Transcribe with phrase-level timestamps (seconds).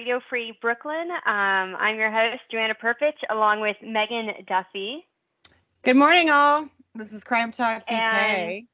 [0.00, 1.10] welcome to Radio Free Brooklyn.
[1.26, 5.06] Um, I'm your host, Joanna Perpich, along with Megan Duffy.
[5.82, 6.68] Good morning, all.
[6.94, 7.92] This is Crime Talk PK.
[7.92, 8.68] And,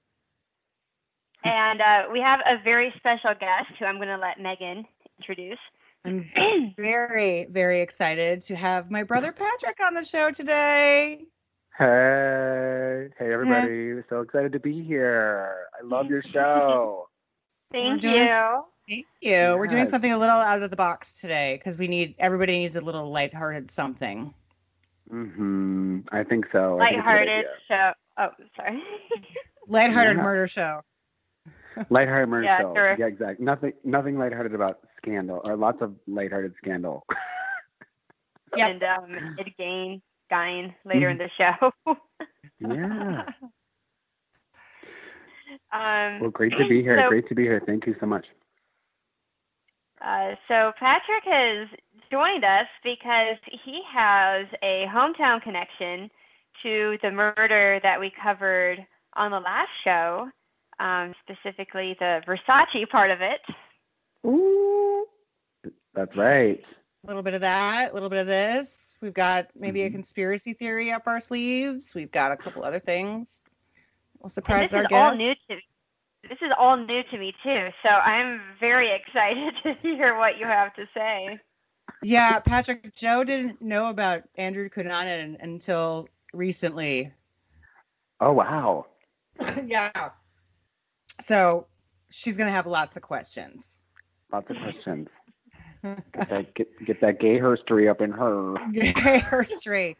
[1.45, 4.85] and uh, we have a very special guest who I'm going to let Megan
[5.19, 5.59] introduce.
[6.05, 6.29] I'm
[6.77, 11.25] very, very excited to have my brother Patrick on the show today.
[11.79, 14.03] Hey, hey, everybody.
[14.09, 15.69] so excited to be here.
[15.79, 17.09] I love your show.
[17.73, 18.65] Thank doing- you.
[18.89, 19.57] Thank you.
[19.59, 22.77] We're doing something a little out of the box today because we need everybody needs
[22.77, 24.33] a little lighthearted something.
[25.11, 26.79] hmm I think so.
[26.81, 27.93] I think it's a good Lighthearted show.
[28.19, 28.83] Oh, sorry.
[29.69, 30.23] Lighthearted Yeah.
[30.23, 30.81] murder show.
[31.91, 32.75] Lighthearted murder Yeah, show.
[32.75, 32.97] sure.
[32.99, 33.45] Yeah, exactly.
[33.45, 37.05] Nothing, nothing lighthearted about scandal, or lots of lighthearted scandal.
[38.57, 38.69] yeah.
[38.71, 41.27] And um, Ed Gein, Gein later in Mm-hmm.
[41.87, 41.97] the show.
[42.61, 43.25] yeah.
[45.73, 46.99] um, Well, great to be here.
[47.01, 47.61] So- great to be here.
[47.67, 48.27] Thank you so much.
[50.01, 51.69] Uh, so Patrick has
[52.11, 56.11] joined us because he has a hometown connection
[56.63, 60.29] to the murder that we covered on the last show,
[60.79, 63.41] um, specifically the Versace part of it.
[64.27, 65.07] Ooh.
[65.95, 66.63] That's right.
[67.05, 68.97] A little bit of that, a little bit of this.
[69.01, 69.93] We've got maybe a Mhm.
[69.93, 71.95] conspiracy theory up our sleeves.
[71.95, 73.43] We've got a couple other things.
[74.19, 75.19] We'll And surprise this our is all guests.
[75.19, 75.61] new to
[76.29, 77.69] this is all new to me too.
[77.83, 81.39] So I'm very excited to hear what you have to say.
[82.03, 87.13] Yeah, Patrick, Joe didn't know about Andrew Cunanan until recently.
[88.21, 88.87] Oh wow.
[89.65, 90.11] yeah.
[91.21, 91.67] So
[92.11, 93.83] she's gonna have lots of questions.
[94.33, 95.09] Lots of questions.
[95.83, 98.55] Get that, get, get that gay herstory up in her.
[98.73, 99.97] Gay her straight.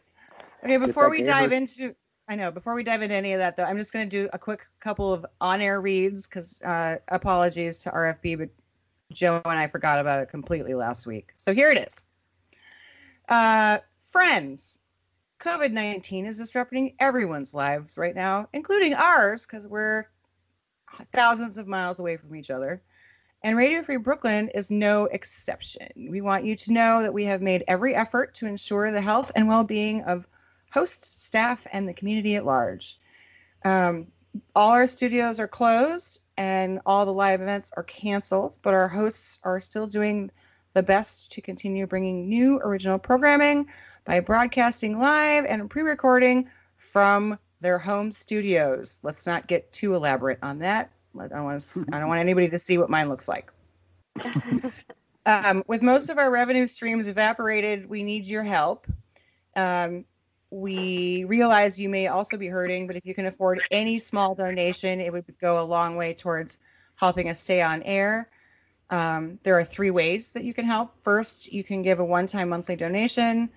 [0.65, 1.95] Okay, before we dive her- into
[2.27, 4.39] I know, before we dive into any of that though, I'm just gonna do a
[4.39, 8.49] quick couple of on-air reads because uh, apologies to RFB, but
[9.11, 11.31] Joe and I forgot about it completely last week.
[11.35, 12.03] So here it is.
[13.29, 14.79] Uh, friends,
[15.39, 20.05] COVID 19 is disrupting everyone's lives right now, including ours, because we're
[21.13, 22.81] thousands of miles away from each other.
[23.43, 25.87] And Radio Free Brooklyn is no exception.
[25.95, 29.31] We want you to know that we have made every effort to ensure the health
[29.35, 30.27] and well being of
[30.71, 32.99] hosts, staff, and the community at large.
[33.65, 34.07] Um,
[34.55, 39.39] all our studios are closed and all the live events are canceled, but our hosts
[39.43, 40.29] are still doing
[40.73, 43.67] the best to continue bringing new original programming
[44.05, 48.99] by broadcasting live and pre recording from their home studios.
[49.01, 50.91] Let's not get too elaborate on that.
[51.19, 53.51] I don't want to, I don't want anybody to see what mine looks like.
[55.27, 58.87] Um, with most of our revenue streams evaporated, we need your help.
[59.57, 60.05] Um,
[60.49, 65.01] we realize you may also be hurting, but if you can afford any small donation,
[65.01, 66.59] it would go a long way towards
[66.95, 68.29] helping us stay on air.
[68.89, 70.93] Um, there are three ways that you can help.
[71.03, 73.49] First, you can give a one-time monthly donation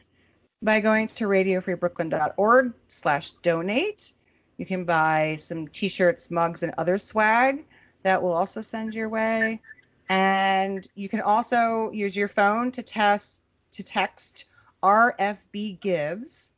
[0.63, 4.13] by going to radiofreebrooklyn.org slash donate.
[4.59, 7.65] You can buy some t-shirts, mugs, and other swag
[8.03, 9.61] that will also send your way.
[10.09, 14.47] And you can also use your phone to test to text
[14.83, 16.51] RFB gives.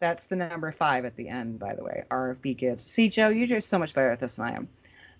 [0.00, 2.04] That's the number five at the end, by the way.
[2.10, 2.84] RFB gives.
[2.84, 4.68] See, Joe, you're do so much better at this than I am.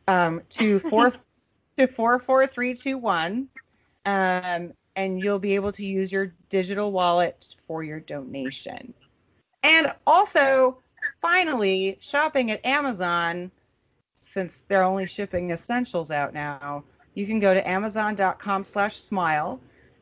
[0.06, 1.12] Um, to four
[1.76, 3.48] to four four three two one,
[4.06, 8.94] um, and you'll be able to use your digital wallet for your donation.
[9.64, 10.78] And also,
[11.20, 13.50] finally, shopping at Amazon,
[14.14, 16.84] since they're only shipping essentials out now,
[17.14, 19.60] you can go to amazon.com slash smile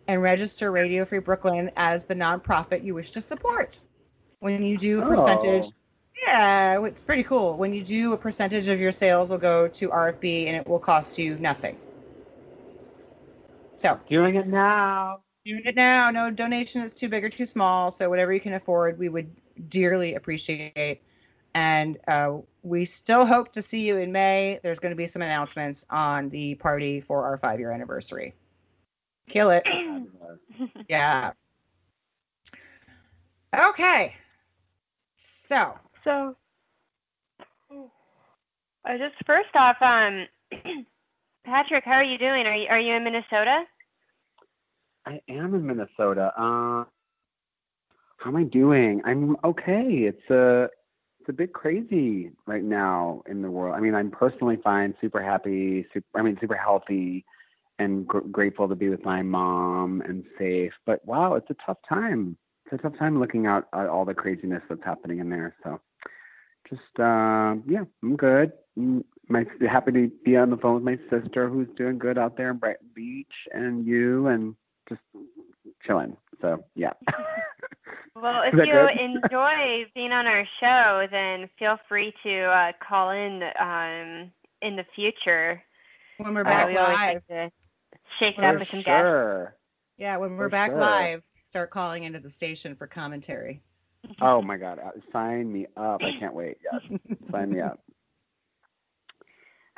[0.09, 3.81] and register Radio Free Brooklyn as the nonprofit you wish to support.
[4.41, 5.73] When you do a percentage, Oh.
[6.27, 7.57] yeah, it's pretty cool.
[7.57, 10.79] When you do a percentage of your sales will go to RFB and it will
[10.79, 11.77] cost you nothing.
[13.79, 15.21] So Doing it now.
[15.45, 16.11] doing it now.
[16.11, 17.91] No donation is too big or too small.
[17.91, 19.31] So whatever you can afford, we would
[19.69, 21.01] dearly appreciate.
[21.55, 24.61] And uh, we still hope to see you in May.
[24.63, 28.35] There's going to be some announcements on the party for our five year anniversary.
[29.29, 29.65] Kill it.
[30.89, 31.33] Yeah.
[33.55, 34.15] Okay.
[35.49, 36.37] So, So,
[38.85, 40.27] I just first off, um,
[41.45, 42.47] Patrick, how are you doing?
[42.47, 43.63] Are you are you in Minnesota?
[45.07, 46.33] I am in Minnesota.
[46.37, 46.85] Uh,
[48.19, 49.03] how am I doing?
[49.05, 49.85] I'm okay.
[49.85, 50.69] It's a
[51.21, 53.77] it's a bit crazy right now in the world.
[53.77, 56.07] I mean, I'm personally fine, super happy, super.
[56.19, 57.25] I mean, super healthy,
[57.79, 60.73] and gr- grateful to be with my mom and safe.
[60.87, 62.37] But wow, it's a tough time.
[62.67, 65.55] It's a tough time looking out at all the craziness that's happening in there.
[65.63, 65.81] So,
[66.69, 68.53] just uh, yeah, I'm good.
[68.79, 72.37] Mm, my happy to be on the phone with my sister who's doing good out
[72.37, 74.57] there in Brighton Beach, and you, and
[74.89, 75.01] just
[75.87, 76.17] chilling.
[76.41, 76.93] So yeah.
[78.15, 78.99] Well, if you good?
[78.99, 84.33] enjoy being on our show, then feel free to uh, call in um,
[84.63, 85.63] in the future.
[86.17, 86.95] When we're Uh, back we live.
[86.95, 87.51] like to
[88.19, 89.03] shake it For up with some guests.
[89.03, 89.57] sure.
[89.99, 90.81] Yeah, when we're For back sure.
[90.81, 93.61] live, start calling into the station for commentary.
[94.21, 94.79] Oh my God!
[94.79, 96.03] uh, Sign me up!
[96.03, 96.59] I can't wait.
[96.63, 96.99] Yes,
[97.31, 97.81] sign me up.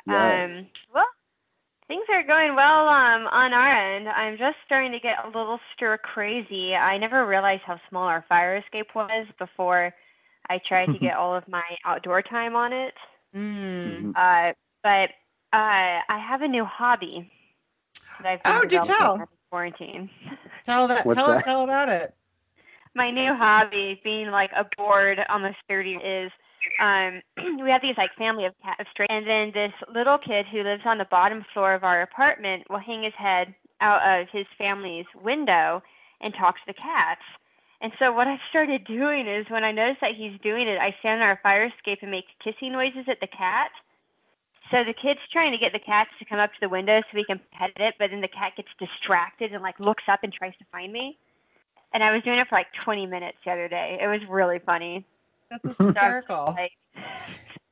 [0.05, 0.49] Yes.
[0.49, 1.05] Um, well,
[1.87, 4.07] things are going well um, on our end.
[4.09, 6.75] I'm just starting to get a little stir crazy.
[6.75, 9.93] I never realized how small our fire escape was before
[10.49, 12.93] I tried to get all of my outdoor time on it.
[13.35, 14.13] Mm.
[14.13, 14.15] Mhm.
[14.15, 15.09] Uh, but
[15.51, 17.29] uh, I have a new hobby
[18.21, 20.09] that I've been Oh, developing during quarantine.
[20.65, 21.05] Tell that.
[21.05, 22.13] What's tell us all about it.
[22.95, 26.31] my new hobby, being like a bored almost 30, is
[26.79, 27.21] um,
[27.61, 30.63] we have these like family of cat of stray, and then this little kid who
[30.63, 34.45] lives on the bottom floor of our apartment will hang his head out of his
[34.57, 35.81] family's window
[36.21, 37.21] and talk to the cats.
[37.81, 40.95] And so what I've started doing is when I notice that he's doing it, I
[40.99, 43.71] stand on our fire escape and make kissing noises at the cat.
[44.71, 47.07] So the kid's trying to get the cat to come up to the window so
[47.15, 50.31] we can pet it, but then the cat gets distracted and like looks up and
[50.31, 51.17] tries to find me.
[51.93, 53.97] And I was doing it for like 20 minutes the other day.
[53.99, 55.05] It was really funny.
[55.49, 56.55] That's hysterical.
[56.57, 56.71] Like,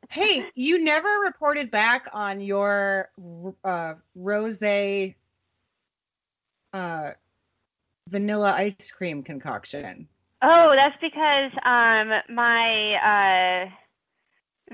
[0.10, 3.10] Hey, you never reported back on your
[3.66, 5.12] uh, rose uh,
[8.08, 10.08] vanilla ice cream concoction.
[10.42, 13.70] oh, that's because um, my uh,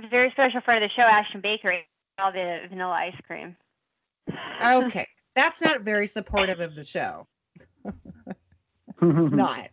[0.09, 1.85] very special friend of the show, Ashton Baker, ate
[2.19, 3.55] all the vanilla ice cream.
[4.63, 7.27] Okay, that's not very supportive of the show.
[9.01, 9.69] It's not.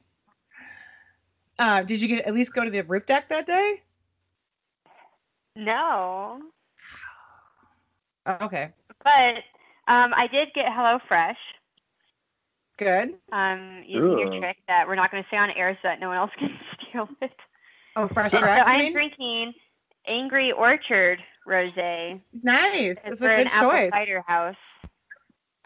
[1.59, 3.83] Uh, did you get at least go to the roof deck that day?
[5.57, 6.41] No,
[8.27, 8.71] Okay,
[9.03, 9.35] but
[9.89, 11.35] um, I did get HelloFresh.
[12.79, 13.15] good.
[13.33, 16.09] Um, using your trick that we're not going to say on air so that no
[16.09, 17.33] one else can steal it.
[17.97, 19.53] Oh, fresh So I'm drinking
[20.07, 21.21] Angry Orchard
[21.51, 22.21] Rosé.
[22.43, 22.99] Nice.
[22.99, 23.91] It's It's a good choice.
[23.93, 24.57] cider house.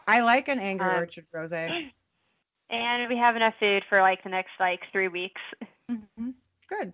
[0.07, 1.91] I like an Angry Um, Orchard rosé.
[2.71, 5.41] And we have enough food for like the next like three weeks.
[5.91, 6.33] Mhm.
[6.67, 6.93] Good,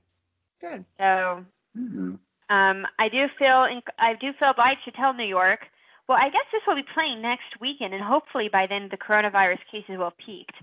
[0.59, 0.83] good.
[0.99, 1.45] So
[1.77, 2.19] Mhm.
[2.49, 5.65] um, I do feel in, I do feel obliged to tell New York.
[6.09, 9.59] Well, I guess this will be playing next weekend, and hopefully by then the coronavirus
[9.71, 10.57] cases will have peaked.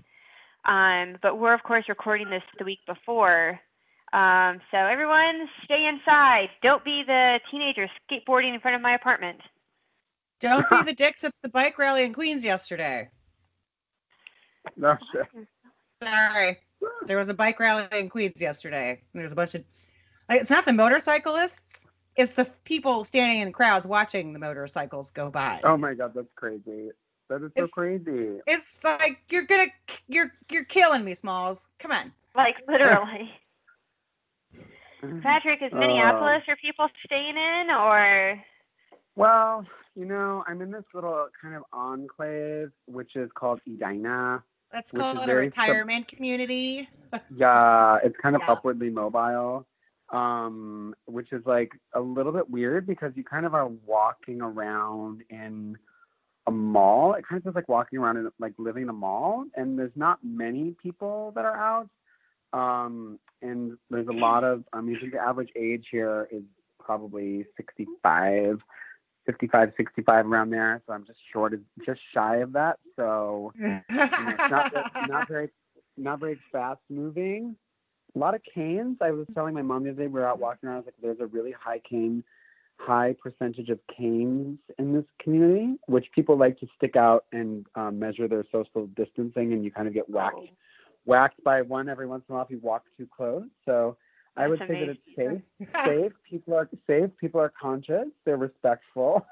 [0.65, 3.59] Um, but we're of course recording this the week before.
[4.11, 6.49] Um, so everyone, stay inside.
[6.63, 9.39] Don't be the teenager skateboarding in front of my apartment.
[10.39, 13.09] Don't be the dicks at the bike rally in Queens yesterday.
[14.75, 15.27] No shit.
[16.01, 16.57] Sorry.
[17.05, 19.01] There was a bike rally in Queens yesterday.
[19.13, 19.63] There's a bunch of
[20.29, 21.85] like it's not the motorcyclists,
[22.15, 25.59] it's the people standing in crowds watching the motorcycles go by.
[25.63, 26.89] Oh my God, that's crazy.
[27.29, 28.39] That is so It's- crazy.
[28.47, 29.67] It's like you're gonna
[30.07, 31.67] you're you're killing me, Smalls.
[31.79, 32.11] Come on.
[32.35, 33.31] Like literally.
[35.21, 38.43] Patrick, is Uh, Minneapolis are people staying in or
[39.15, 39.65] Well,
[39.95, 44.43] you know, I'm in this little kind of enclave, which is called Edina.
[44.73, 46.87] Let's Which call it a very sub- retirement community.
[47.35, 48.51] Yeah, it's kind of Yeah.
[48.51, 49.65] upwardly mobile,
[50.09, 55.23] um, which is like a little bit weird because you kind of are walking around
[55.29, 55.75] in
[56.47, 57.13] a mall.
[57.15, 59.95] It kind of feels like walking around in like living in a mall, and there's
[59.95, 61.89] not many people that are out.
[62.53, 66.43] Um, and there's a lot of, I mean, I think the average age here is
[66.79, 68.59] probably 65,
[69.25, 70.81] 55, 65 around there.
[70.87, 72.79] So I'm just short of, just shy of that.
[72.95, 75.49] So, you know, it's not, not very
[75.99, 77.55] not very fast moving.
[78.15, 78.97] A lot of canes.
[79.01, 80.77] I was telling my mom the other day we were out walking around.
[80.77, 82.23] I was like, "There's a really high cane,
[82.77, 87.99] high percentage of canes in this community, which people like to stick out and um,
[87.99, 90.39] measure their social distancing, and you kind of get whacked
[91.09, 93.43] whacked by one every once in a while if you walk too close.
[93.65, 93.97] So
[94.37, 95.69] I would That's say that it's safe.
[95.85, 96.11] safe.
[96.29, 97.09] People are safe.
[97.19, 98.07] People are conscious.
[98.25, 99.25] They're respectful.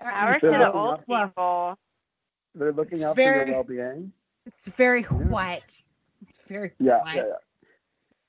[0.00, 1.78] power to They're the looking old up- people?
[2.54, 4.12] They're looking It's out for very- your well-being.
[4.46, 5.82] It's very white.
[6.28, 7.16] It's very Yeah, white.
[7.16, 7.32] yeah, yeah.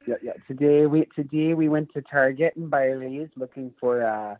[0.08, 0.34] Yeah, yeah.
[0.48, 4.36] Today we today we went to Target and Byerly's looking for uh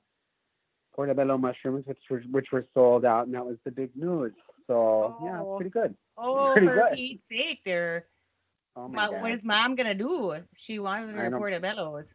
[0.96, 4.34] portobello mushrooms, which were which were sold out, and that was the big news.
[4.68, 5.52] So yeah, Oh.
[5.54, 5.96] it's pretty good.
[6.18, 6.94] Oh, Pretty for good.
[6.96, 8.06] Pete's sake, there.
[8.76, 10.36] Oh my What, god, what is mom gonna do?
[10.56, 12.06] She wants I her don't- portobellos.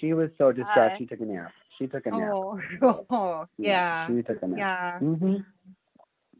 [0.00, 0.94] she was so distressed.
[0.94, 1.52] Uh, she took a nap.
[1.78, 2.30] She took a nap.
[2.32, 2.60] Oh,
[3.10, 4.58] oh, yeah, she took a nap.
[4.58, 4.98] yeah.
[4.98, 5.36] hmm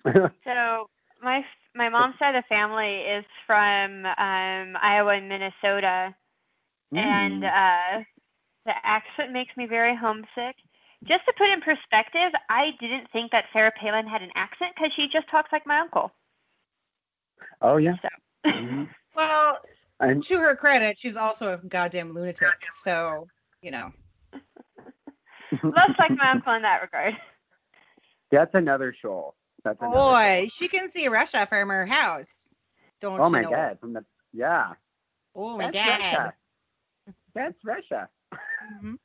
[0.45, 0.89] So
[1.23, 1.45] my
[1.75, 6.15] my mom's side of the family is from um, Iowa and Minnesota,
[6.93, 7.47] and Mm.
[8.01, 8.05] uh,
[8.67, 10.57] the accent makes me very homesick.
[11.05, 14.93] Just to put in perspective, I didn't think that Sarah Palin had an accent because
[14.95, 16.13] she just talks like my uncle.
[17.61, 17.97] Oh yeah.
[18.03, 18.51] So.
[18.51, 18.89] Mhm.
[19.15, 19.59] Well,
[20.01, 22.49] And to her credit, she's also a goddamn lunatic.
[22.71, 23.29] So,
[23.61, 23.91] you know.
[25.63, 27.15] Looks like my uncle in that regard.
[28.31, 29.35] that's another show.
[29.65, 30.49] That's another Boy, show.
[30.49, 32.49] she can see Russia from her house.
[33.03, 33.51] Don't Oh my know?
[33.51, 33.79] god.
[33.81, 34.73] From the yeah.
[35.35, 35.87] Oh my That's god.
[35.87, 36.35] Russia.
[37.35, 38.09] That's Russia.
[38.83, 38.99] Mhm.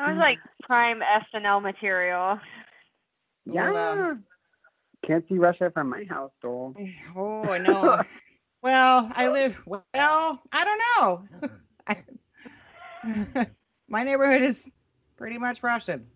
[0.00, 1.02] That was like prime
[1.34, 2.40] SNL material.
[3.44, 3.70] Yeah.
[3.70, 4.18] Well,
[5.06, 6.74] Can't see Russia from my house, though.
[7.14, 8.00] Oh no.
[8.62, 9.62] well, I live.
[9.66, 11.50] Well, I don't know.
[11.86, 13.46] I,
[13.88, 14.70] my neighborhood is
[15.18, 16.06] pretty much Russian.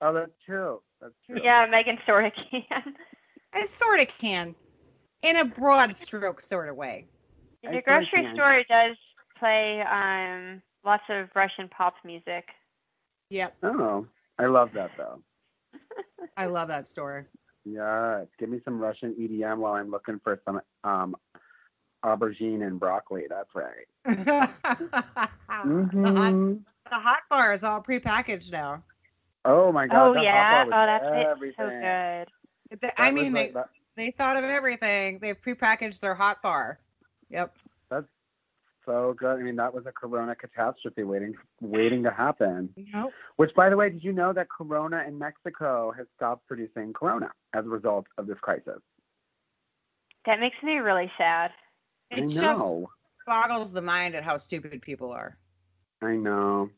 [0.00, 0.80] Oh, that's true.
[1.02, 1.38] That's true.
[1.42, 2.94] Yeah, Megan sort of can.
[3.52, 4.54] I sort of can,
[5.22, 7.06] in a broad stroke sort of way.
[7.62, 8.96] In I the grocery store, does
[9.38, 12.46] play um, lots of Russian pop music.
[13.30, 14.06] Yep, Oh,
[14.38, 15.20] I love that though.
[16.36, 17.26] I love that store.
[17.64, 21.14] Yes, give me some Russian EDM while I'm looking for some um,
[22.04, 23.24] aubergine and broccoli.
[23.28, 23.86] That's right.
[24.04, 24.50] the,
[25.48, 26.60] hot, Mhm.
[26.90, 28.82] the hot bar is all prepackaged now.
[29.44, 30.16] Oh my god.
[30.16, 31.26] oh yeah, oh that's it.
[31.26, 31.54] everything.
[31.58, 32.80] So good.
[32.80, 35.18] They- I mean, like they that- they thought of everything.
[35.18, 36.78] They've prepackaged their hot bar.
[37.30, 37.54] Yep.
[38.88, 39.38] So good.
[39.38, 42.70] I mean, that was a Corona catastrophe waiting, waiting to happen.
[42.94, 43.12] Nope.
[43.36, 47.30] Which, by the way, did you know that Corona in Mexico has stopped producing Corona
[47.54, 48.80] as a result of this crisis?
[50.24, 51.50] That makes me really sad.
[52.10, 52.74] It I just
[53.26, 55.36] boggles the mind at how stupid people are.
[56.00, 56.70] I know.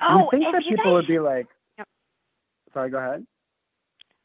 [0.00, 1.48] Oh, you think have that you people guys, would be like?
[1.78, 1.88] Yep.
[2.72, 3.26] Sorry, go ahead.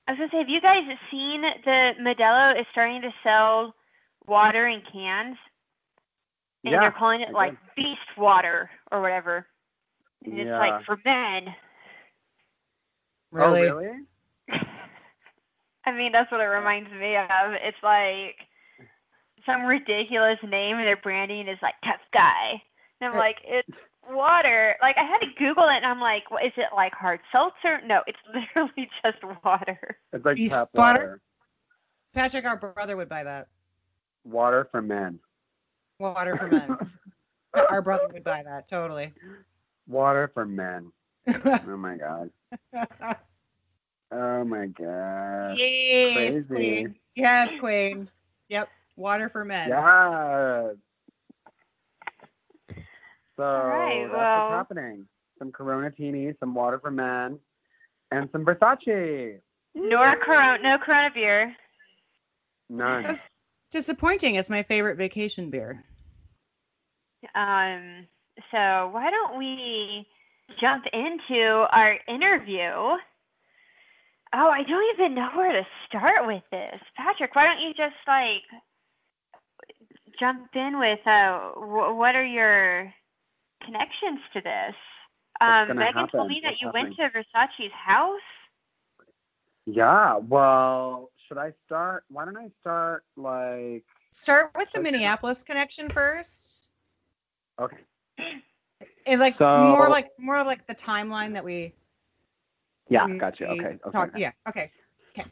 [0.08, 3.74] I was gonna say, have you guys seen the Modelo is starting to sell
[4.28, 5.38] water in cans,
[6.64, 6.82] and yeah.
[6.82, 9.46] they're calling it I like Beast Water or whatever,
[10.26, 11.54] and it's like for men.
[13.32, 13.68] Really?
[13.68, 13.92] Oh, really?
[15.86, 17.54] I mean, that's what it reminds me of.
[17.62, 18.36] It's like
[19.46, 22.62] some ridiculous name, and their branding is like tough guy.
[23.02, 23.68] And I'm like, it's
[24.10, 24.76] water.
[24.82, 27.82] Like I had to Google it, and I'm like, what, is it like hard seltzer?
[27.86, 28.20] No, it's
[28.56, 29.98] literally just water.
[30.14, 31.00] It's like Beast tap butter?
[31.00, 31.22] water.
[32.14, 33.48] Patrick, our brother, would buy that.
[34.24, 35.20] Water for men.
[36.00, 36.78] Water for men.
[37.70, 39.14] our brother would buy that totally.
[39.88, 40.92] Water for men.
[41.46, 42.30] Oh my god.
[44.12, 45.58] Oh my god.
[45.58, 46.48] yes, Crazy.
[46.48, 46.96] queen.
[47.16, 48.10] Yes, queen.
[48.50, 48.70] Yep.
[48.98, 49.70] Water for men.
[49.70, 50.76] Yes.
[53.36, 55.08] So right, that's well- what's happening.
[55.40, 57.40] Some Corona teeny, some water for men,
[58.12, 59.40] and some Versace.
[59.74, 61.56] Nor Corona, no Corona beer.
[62.70, 63.04] None.
[63.04, 63.26] That's
[63.74, 64.36] disappointing.
[64.36, 65.84] It's my favorite vacation beer.
[67.36, 68.08] Um,
[68.52, 70.08] so why don't we
[70.62, 72.72] jump into our interview?
[74.36, 76.80] Oh, I don't even know where to start with this.
[76.98, 78.44] Patrick, why don't you just like
[80.20, 82.92] jump in with uh, w- what are your
[83.64, 84.76] connections to this?
[85.42, 86.10] Um, Megan happen?
[86.12, 88.20] told me that What's you went to Versace's house.
[89.66, 90.18] Yeah.
[90.18, 92.04] Well, should I start?
[92.10, 93.84] Why don't I start like?
[94.12, 94.92] Start with the Okay.
[94.92, 96.70] Minneapolis connection first.
[97.60, 97.78] Okay.
[99.08, 101.74] And like So- more like more like the timeline that we
[102.88, 103.06] Yeah.
[103.08, 103.48] we- Gotcha.
[103.52, 103.80] we Okay.
[103.84, 104.20] Okay.
[104.20, 104.32] Yeah.
[104.48, 104.72] Okay.
[105.18, 105.28] Okay.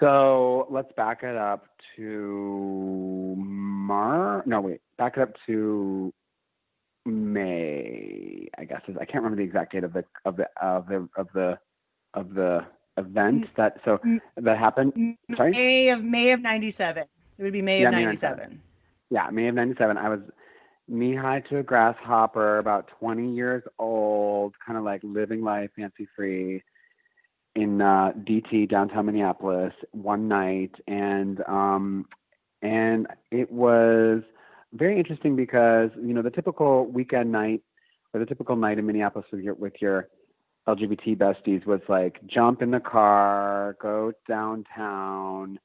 [0.00, 4.42] So let's back it up to Mar.
[4.46, 4.80] No, wait.
[4.96, 6.12] Back it up to
[7.04, 8.48] May.
[8.56, 11.32] I guess I can't remember the exact date of the of the of the of
[11.34, 11.58] the
[12.14, 14.20] of the event that so Mm.
[14.36, 15.16] that happened.
[15.36, 15.50] Sorry?
[15.52, 17.04] May of May of '97.
[17.38, 18.60] It would be May Yeah, of '97.
[19.10, 19.96] Yeah, May of '97.
[19.96, 20.20] I was
[20.88, 26.06] knee high to a grasshopper, about 20 years old, kind of like living life fancy
[26.14, 26.62] free
[27.54, 32.06] in uh, DT downtown Minneapolis one night, and um,
[32.62, 34.22] and it was
[34.72, 37.62] very interesting because you know the typical weekend night
[38.12, 40.08] or the typical night in Minneapolis with your with your
[40.68, 45.58] LGBT besties was like jump in the car, go downtown,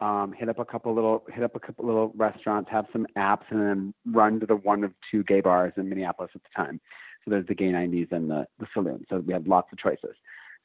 [0.00, 3.44] um, hit up a couple little hit up a couple little restaurants, have some apps,
[3.50, 6.80] and then run to the one of two gay bars in Minneapolis at the time.
[7.24, 9.04] So there's the gay 90s and the the saloon.
[9.08, 10.16] So we had lots of choices.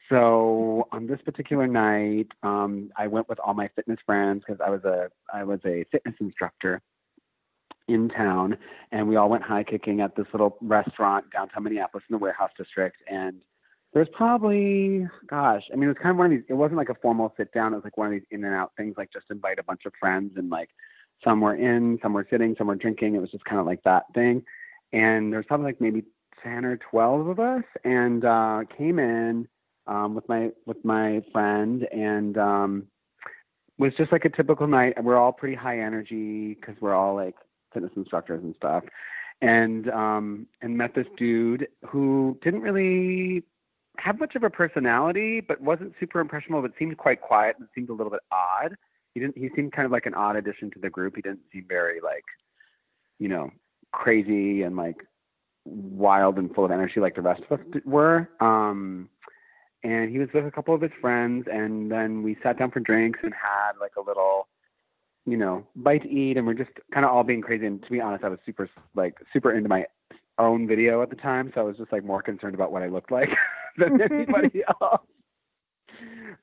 [0.09, 4.69] So on this particular night, um, I went with all my fitness friends because I
[4.69, 6.81] was a I was a fitness instructor
[7.87, 8.57] in town,
[8.91, 12.51] and we all went high kicking at this little restaurant downtown Minneapolis in the Warehouse
[12.57, 13.41] District, and
[13.93, 16.89] there's probably gosh i mean it was kind of one of these it wasn't like
[16.89, 19.11] a formal sit down it was like one of these in and out things like
[19.11, 20.69] just invite a bunch of friends and like
[21.23, 23.15] some were in some were sitting some were drinking.
[23.15, 24.43] It was just kind of like that thing.
[24.93, 26.03] And there's probably like maybe
[26.43, 29.47] ten or twelve of us, and uh, came in
[29.87, 32.87] um, with my with my friend, and um,
[33.77, 35.01] was just like a typical night.
[35.03, 37.35] We're all pretty high energy because we're all like
[37.73, 38.83] fitness instructors and stuff,
[39.41, 43.43] and um, and met this dude who didn't really
[43.99, 47.89] have much of a personality, but wasn't super impressionable, but seemed quite quiet and seemed
[47.89, 48.75] a little bit odd.
[49.13, 49.37] He didn't.
[49.37, 51.15] He seemed kind of like an odd addition to the group.
[51.15, 52.25] He didn't seem very like,
[53.19, 53.51] you know,
[53.91, 54.97] crazy and like
[55.65, 58.29] wild and full of energy like the rest of us were.
[58.39, 59.09] Um,
[59.83, 62.79] and he was with a couple of his friends, and then we sat down for
[62.79, 64.47] drinks and had like a little,
[65.25, 67.65] you know, bite to eat, and we're just kind of all being crazy.
[67.65, 69.85] And to be honest, I was super like super into my
[70.37, 72.87] own video at the time, so I was just like more concerned about what I
[72.87, 73.29] looked like
[73.79, 75.01] than anybody else.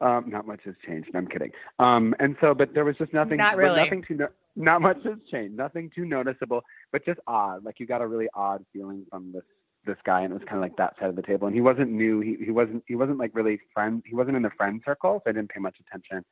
[0.00, 1.10] Um, not much has changed.
[1.14, 1.52] I'm kidding.
[1.78, 3.38] Um, and so, but there was just nothing.
[3.38, 3.80] Not really.
[3.80, 5.56] Nothing to No, not much has changed.
[5.56, 7.64] Nothing too noticeable, but just odd.
[7.64, 9.44] Like you got a really odd feeling from this
[9.86, 11.46] this guy, and it was kind of like that side of the table.
[11.46, 12.20] And he wasn't new.
[12.20, 14.02] He he wasn't he wasn't like really friend.
[14.04, 16.24] He wasn't in the friend circle, so I didn't pay much attention.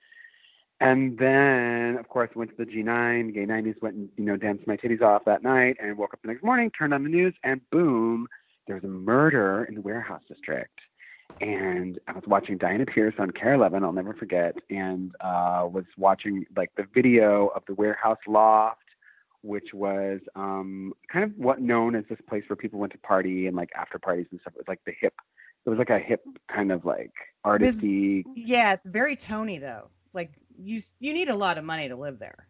[0.81, 4.67] And then, of course, went to the G9, gay 90s, went and, you know, danced
[4.67, 7.33] my titties off that night and woke up the next morning, turned on the news,
[7.45, 8.27] and boom,
[8.67, 10.81] there was a murder in the warehouse district
[11.41, 15.85] and I was watching Diana Pierce on KARE 11, I'll never forget, and uh, was
[15.97, 18.81] watching like the video of the warehouse loft,
[19.43, 23.47] which was um, kind of what known as this place where people went to party
[23.47, 24.55] and like after parties and stuff.
[24.55, 25.15] It was like the hip,
[25.67, 27.13] it was like a hip kind of like
[27.45, 28.25] artisty.
[28.35, 29.89] Yeah, it's very Tony though.
[30.13, 32.47] Like you, you need a lot of money to live there.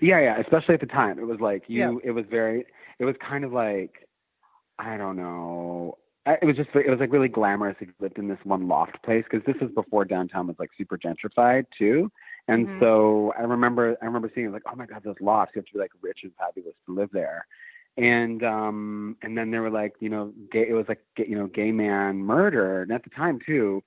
[0.00, 1.18] Yeah, yeah, especially at the time.
[1.18, 1.80] It was like you.
[1.80, 1.96] Yeah.
[2.04, 2.66] It was very.
[3.00, 4.06] It was kind of like
[4.78, 7.76] I don't know it was just it was like really glamorous.
[7.80, 10.96] He lived in this one loft place because this was before downtown was like super
[10.96, 12.10] gentrified too.
[12.48, 12.80] And mm-hmm.
[12.80, 15.72] so I remember I remember seeing like, oh my god, those lofts, you have to
[15.72, 17.46] be like rich and fabulous to live there.
[17.96, 21.48] And um and then they were like, you know, gay it was like you know,
[21.48, 22.82] gay man murder.
[22.82, 23.82] And at the time too,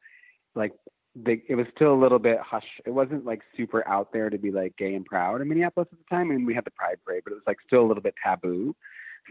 [0.56, 0.74] like
[1.16, 2.68] they, it was still a little bit hush.
[2.86, 5.98] It wasn't like super out there to be like gay and proud in Minneapolis at
[5.98, 6.32] the time.
[6.32, 8.16] I mean, we had the Pride Parade, but it was like still a little bit
[8.22, 8.76] taboo.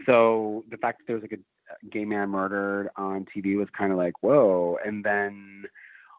[0.05, 1.43] So the fact that there was like a
[1.89, 4.77] gay man murdered on TV was kind of like, whoa.
[4.85, 5.65] And then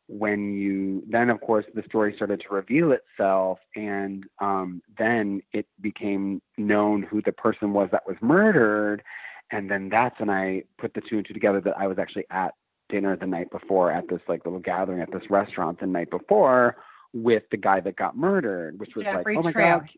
[0.08, 5.66] when you, then of course the story started to reveal itself, and um, then it
[5.80, 9.02] became known who the person was that was murdered.
[9.50, 12.26] And then that's when I put the two and two together that I was actually
[12.30, 12.54] at
[12.88, 16.76] dinner the night before at this like little gathering at this restaurant the night before
[17.12, 19.78] with the guy that got murdered, which was Jeffrey like, oh my Trail.
[19.80, 19.88] god.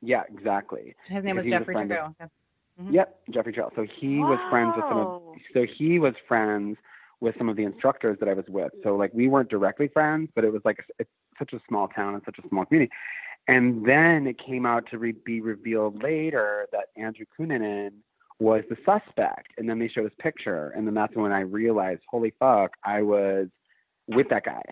[0.00, 0.94] Yeah, exactly.
[1.08, 2.14] His name was Jeffrey Trail.
[2.80, 2.94] Mm-hmm.
[2.94, 3.72] Yep, Jeffrey Trail.
[3.76, 5.22] So he was friends with some of.
[5.52, 6.76] So he was friends
[7.20, 8.72] with some of the instructors that I was with.
[8.82, 12.14] So like we weren't directly friends, but it was like it's such a small town
[12.14, 12.92] and such a small community.
[13.46, 17.92] And then it came out to re- be revealed later that Andrew Cunanan
[18.40, 19.48] was the suspect.
[19.58, 23.02] And then they showed his picture, and then that's when I realized, holy fuck, I
[23.02, 23.48] was
[24.06, 24.62] with that guy.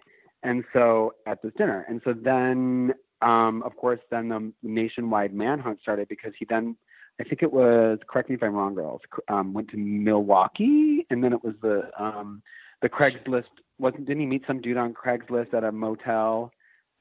[0.43, 5.81] And so at this dinner, and so then, um, of course, then the nationwide manhunt
[5.81, 6.77] started because he then
[7.23, 8.01] I think it was.
[8.09, 9.01] Correct me if I'm wrong, girls.
[9.29, 12.43] Um, went to Milwaukee, and then it was the um,
[12.81, 13.45] the Craigslist.
[13.79, 16.51] Wasn't didn't he meet some dude on Craigslist at a motel?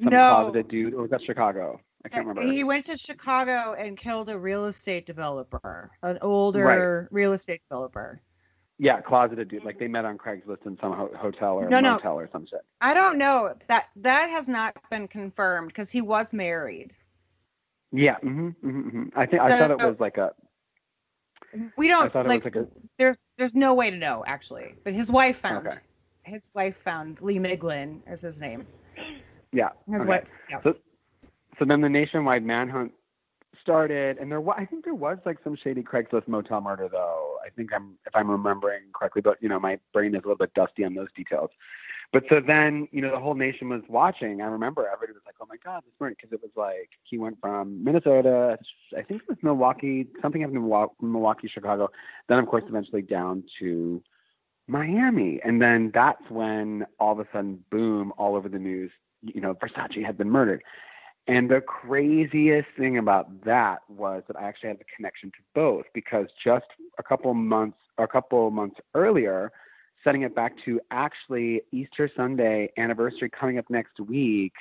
[0.04, 0.36] Some no.
[0.36, 1.82] closeted dude, or was that Chicago?
[2.06, 2.52] I can't remember.
[2.52, 7.08] He went to Chicago and killed a real estate developer, an older right.
[7.12, 8.22] real estate developer.
[8.78, 9.64] Yeah, closeted dude.
[9.64, 12.20] Like they met on Craigslist in some ho- hotel or no, motel no.
[12.20, 12.62] or some shit.
[12.80, 13.56] I don't know.
[13.70, 16.96] That that has not been confirmed because he was married.
[17.92, 18.16] Yeah.
[18.18, 19.20] Mm-hmm, mm-hmm, mm-hmm.
[19.20, 20.34] I think I so, thought it was like a.
[21.76, 25.38] We don't like, like a, There's there's no way to know actually, but his wife
[25.38, 25.68] found.
[25.68, 25.78] Okay.
[26.24, 28.66] His wife found Lee Miglin is his name.
[29.52, 29.70] Yeah.
[29.88, 30.10] His okay.
[30.10, 30.32] wife.
[30.50, 30.62] Yeah.
[30.64, 30.76] So,
[31.60, 32.94] so then the nationwide manhunt
[33.62, 37.38] started, and there was I think there was like some shady Craigslist motel murder though.
[37.46, 40.38] I think I'm if I'm remembering correctly, but you know my brain is a little
[40.38, 41.50] bit dusty on those details.
[42.14, 44.42] But so then, you know, the whole nation was watching.
[44.42, 47.18] I remember everybody was like, "Oh my God, this morning!" Because it was like he
[47.18, 48.58] went from Minnesota,
[48.98, 51.90] I think it was Milwaukee, something happened in Milwaukee, Chicago,
[52.28, 54.04] then of course eventually down to
[54.68, 58.92] Miami, and then that's when all of a sudden, boom, all over the news.
[59.22, 60.64] You know, Versace had been murdered.
[61.28, 65.86] And the craziest thing about that was that I actually had the connection to both
[65.94, 66.66] because just
[66.98, 69.52] a couple months, a couple months earlier,
[70.04, 74.54] setting it back to actually Easter Sunday anniversary coming up next week.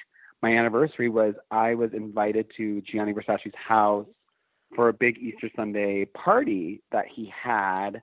[0.42, 4.06] My anniversary was I was invited to Gianni Versace's house
[4.74, 8.02] for a big Easter Sunday party that he had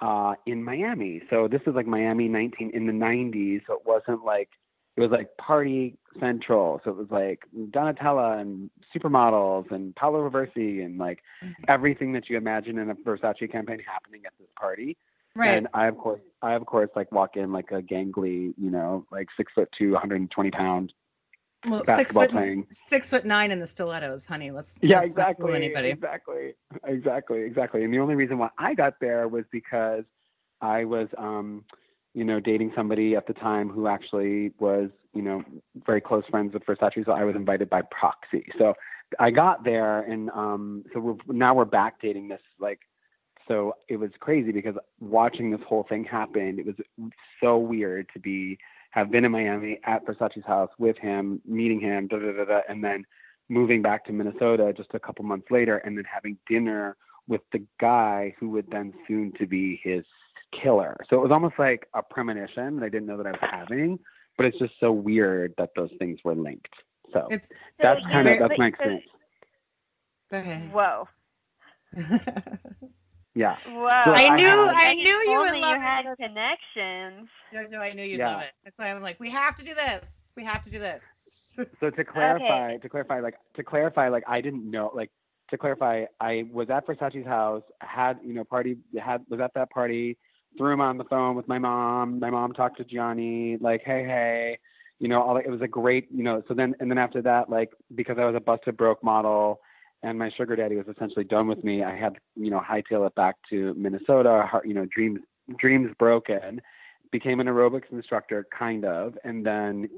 [0.00, 1.22] uh, in Miami.
[1.30, 3.62] So this was like Miami 19 in the 90s.
[3.66, 4.50] So it wasn't like
[4.96, 6.80] it was like party central.
[6.84, 11.64] So it was like Donatella and supermodels and Paolo Roversi and like mm-hmm.
[11.68, 14.96] everything that you imagine in a Versace campaign happening at this party.
[15.36, 15.58] Right.
[15.58, 19.06] And I of course, I of course like walk in like a gangly, you know,
[19.10, 20.92] like six foot two, 120 pound
[21.68, 22.66] well, six foot playing.
[22.70, 24.50] six foot nine in the stilettos, honey.
[24.50, 25.54] Let's Yeah, let's exactly.
[25.54, 25.88] Anybody.
[25.90, 26.54] Exactly.
[26.84, 27.42] Exactly.
[27.42, 27.84] Exactly.
[27.84, 30.04] And the only reason why I got there was because
[30.60, 31.64] I was, um,
[32.14, 35.42] you know, dating somebody at the time who actually was, you know,
[35.86, 37.04] very close friends with Versace.
[37.04, 38.46] So I was invited by proxy.
[38.58, 38.74] So
[39.18, 42.80] I got there, and um, so we're now we're back dating this like.
[43.48, 46.74] So it was crazy because watching this whole thing happen, it was
[47.42, 48.58] so weird to be
[48.90, 52.60] have been in Miami at Versace's house with him, meeting him, da da da da,
[52.68, 53.04] and then
[53.48, 56.96] moving back to Minnesota just a couple months later, and then having dinner
[57.28, 60.04] with the guy who would then soon to be his
[60.52, 60.96] killer.
[61.10, 63.98] So it was almost like a premonition that I didn't know that I was having,
[64.36, 66.72] but it's just so weird that those things were linked.
[67.12, 69.06] So It's that's you- kind of but- that's my so- experience.
[70.32, 70.72] go ahead.
[70.72, 71.08] Whoa.
[73.36, 73.56] Yeah.
[73.66, 73.86] Whoa.
[73.88, 75.80] I knew- Like, I knew you would love you it.
[75.82, 77.28] had connections.
[77.52, 78.30] Jojo, I knew you'd Yeah.
[78.32, 78.52] love it.
[78.64, 80.32] That's why I'm like, we have to do this.
[80.36, 81.04] We have to do this.
[81.80, 85.10] So to clarify, to clarify, like to clarify, like I didn't know, like
[85.50, 89.70] to clarify, I was at Versace's house, had you know party, had was at that
[89.70, 90.18] party,
[90.58, 92.18] threw him on the phone with my mom.
[92.20, 94.58] My mom talked to Gianni, like, hey, hey,
[94.98, 96.42] you know, all it was a great, you know.
[96.46, 99.60] So then, and then after that, like because I was a busted broke model,
[100.02, 103.14] and my sugar daddy was essentially done with me, I had you know hightail it
[103.14, 105.20] back to Minnesota, heart- you know, dreams
[105.58, 106.60] dreams broken,
[107.12, 109.88] became an aerobics instructor, kind of, and then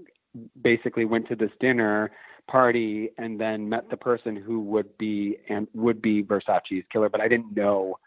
[0.63, 2.11] basically went to this dinner
[2.49, 7.21] party and then met the person who would be and would be Versace's killer, but
[7.21, 7.99] I didn't know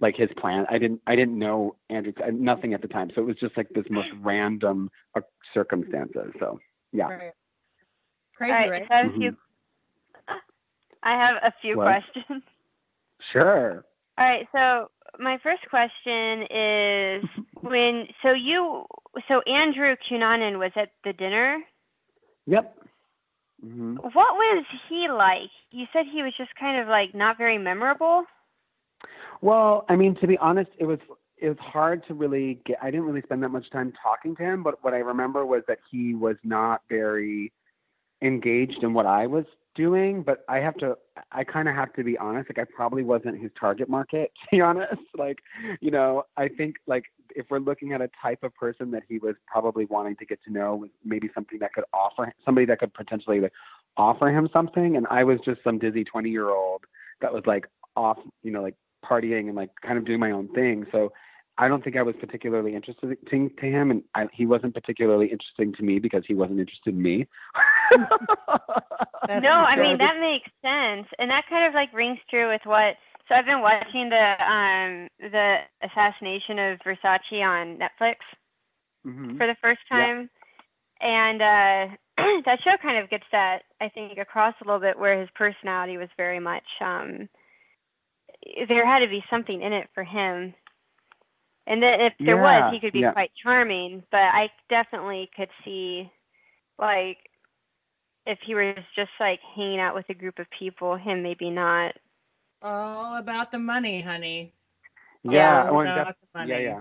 [0.00, 0.66] like his plan.
[0.70, 3.56] I didn't I didn't know Andrew I- nothing at the time, so it was just
[3.56, 5.20] like this most random uh,
[5.52, 6.32] circumstances.
[6.38, 6.58] So
[6.92, 7.32] yeah, Right.
[8.36, 8.86] Crazy, All right, right?
[8.88, 9.36] so I have a few.
[11.02, 11.84] I have a few What?
[11.84, 12.42] questions.
[13.32, 13.84] sure.
[14.18, 17.24] All right, so my first question is
[17.62, 18.84] when so you
[19.28, 21.58] so Andrew Cunanan was at the dinner.
[22.46, 22.76] Yep.
[23.62, 25.50] hmm What was he like?
[25.70, 28.24] You said he was just kind of like not very memorable.
[29.40, 30.98] Well, I mean, to be honest, it was
[31.38, 32.76] it was hard to really get.
[32.82, 35.62] I didn't really spend that much time talking to him, but what I remember was
[35.68, 37.52] that he was not very
[38.22, 39.46] engaged in what I was
[39.80, 40.22] doing.
[40.22, 40.96] But I have to,
[41.32, 42.50] I kind of have to be honest.
[42.50, 44.30] Like, I probably wasn't his target market.
[44.50, 45.38] To be honest, like,
[45.80, 49.18] you know, I think like if we're looking at a type of person that he
[49.18, 52.92] was probably wanting to get to know, maybe something that could offer somebody that could
[52.94, 53.52] potentially like
[53.96, 56.84] offer him something, and I was just some dizzy twenty year old
[57.20, 57.66] that was like
[57.96, 60.86] off, you know, like partying and like kind of doing my own thing.
[60.92, 61.12] So
[61.58, 65.26] I don't think I was particularly interested to, to him, and I, he wasn't particularly
[65.26, 67.26] interesting to me because he wasn't interested in me.
[69.26, 72.62] That's no, I mean that makes sense, and that kind of like rings true with
[72.64, 72.96] what.
[73.28, 78.16] So I've been watching the um the assassination of Versace on Netflix
[79.04, 79.36] Mhm.
[79.36, 80.08] for the first Yeah.
[80.08, 80.30] time,
[81.00, 81.96] and uh,
[82.46, 85.96] that show kind of gets that I think across a little bit where his personality
[85.98, 86.64] was very much.
[86.80, 87.28] um
[88.68, 90.54] There had to be something in it for him,
[91.66, 93.12] and then if there Yeah, was, he could be yeah.
[93.12, 94.02] quite charming.
[94.10, 96.10] But I definitely could see,
[96.78, 97.18] like,
[98.30, 101.94] if he was just like hanging out with a group of people, him maybe not.
[102.62, 104.52] all about the money, honey.
[105.24, 106.50] Yeah, All well, about def- the money.
[106.52, 106.80] yeah, yeah,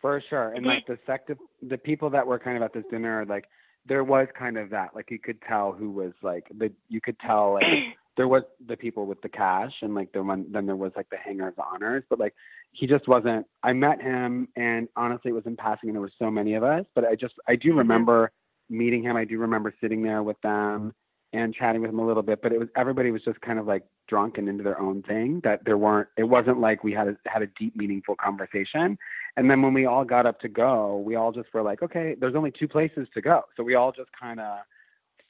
[0.00, 0.52] for sure.
[0.52, 3.46] And like the sect of the people that were kind of at this dinner, like
[3.86, 4.94] there was kind of that.
[4.94, 7.64] Like you could tell who was like the you could tell like
[8.16, 11.08] there was the people with the cash and like the one then there was like
[11.10, 12.34] the hangers honors but like
[12.72, 16.10] he just wasn't i met him and honestly it was in passing and there were
[16.18, 17.76] so many of us but i just i do Mhm.
[17.78, 18.32] remember
[18.68, 19.16] meeting him.
[19.16, 20.92] I do remember sitting there with them
[21.32, 23.66] and chatting with him a little bit but it was everybody was just kind of
[23.66, 27.08] like drunk and into their own thing that there weren't it wasn't like we had
[27.08, 28.96] a, had a deep meaningful conversation.
[29.36, 32.16] And then when we all got up to go we all just were like okay
[32.18, 33.42] there's only two places to go.
[33.56, 34.58] So we all just kind of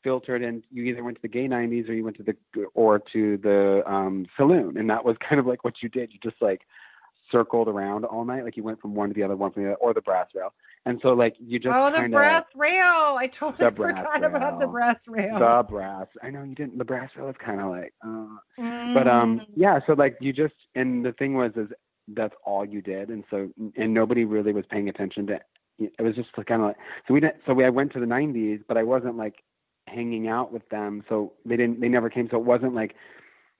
[0.04, 2.36] filtered and you either went to the gay 90s or you went to the
[2.74, 4.76] or to the um saloon.
[4.76, 6.12] And that was kind of like what you did.
[6.12, 6.60] You just like
[7.30, 9.70] circled around all night like you went from one to the other one from the
[9.70, 10.52] other or the brass rail
[10.84, 13.16] and so like you just oh, the kind brass rail!
[13.18, 15.38] I totally forgot about the brass rail.
[15.38, 19.08] the brass i know you didn't the brass rail is kind of like uh, but
[19.08, 21.68] um yeah so like you just and the thing was is
[22.14, 25.42] that's all you did and so and nobody really was paying attention to it
[25.98, 26.76] It was just kind of like
[27.08, 29.42] so we didn't so we i went to the 90s but i wasn't like
[29.88, 32.94] hanging out with them so they didn't they never came so it wasn't like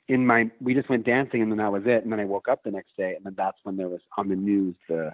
[0.09, 2.49] in my we just went dancing and then that was it and then i woke
[2.49, 5.13] up the next day and then that's when there was on the news the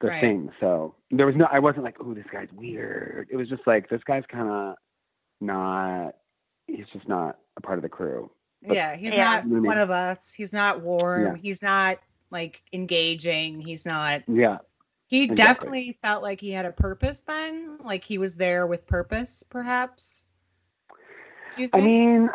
[0.00, 0.20] the Right.
[0.20, 3.66] thing so there was no i wasn't like oh this guy's weird it was just
[3.66, 4.76] like this guy's kind of
[5.40, 6.16] not
[6.66, 8.30] he's just not a part of the crew
[8.62, 9.24] but- yeah, he's Yeah.
[9.24, 10.34] not one of us.
[10.34, 11.22] He's not warm.
[11.24, 11.34] Yeah.
[11.40, 11.98] He's not
[12.30, 13.58] like engaging.
[13.58, 14.22] He's not.
[14.28, 14.58] Yeah.
[15.06, 15.34] He Exactly.
[15.34, 20.26] definitely felt like he had a purpose then, like he was there with purpose, perhaps.
[21.56, 22.28] Do you I mean,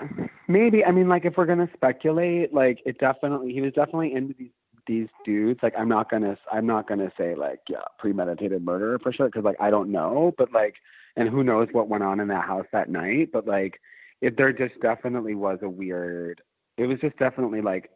[0.48, 0.84] maybe.
[0.86, 4.52] I mean, like if we're gonna speculate, like it definitely he was definitely into these
[4.88, 5.60] these dudes.
[5.64, 9.44] Like I'm not gonna I'm not gonna say like yeah premeditated murder for sure because
[9.44, 10.76] like I don't know, but like
[11.16, 13.30] and who knows what went on in that house that night.
[13.32, 13.80] But like
[14.22, 16.42] if there just definitely was a weird.
[16.78, 17.90] It was just definitely like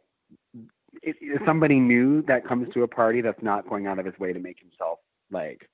[1.02, 4.18] it, it- somebody new that comes to a party that's not going out of his
[4.18, 4.98] way to make himself
[5.30, 5.68] like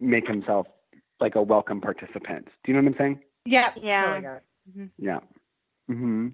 [0.00, 0.66] make himself
[1.20, 2.46] like a welcome participant.
[2.64, 3.20] Do you know what I'm saying?
[3.44, 4.00] yeah, Yeah.
[4.02, 4.42] totally got it.
[4.76, 4.90] Mhm.
[4.98, 5.20] Yeah.
[5.92, 6.28] Hmm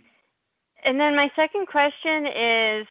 [0.84, 2.86] And then my second question is,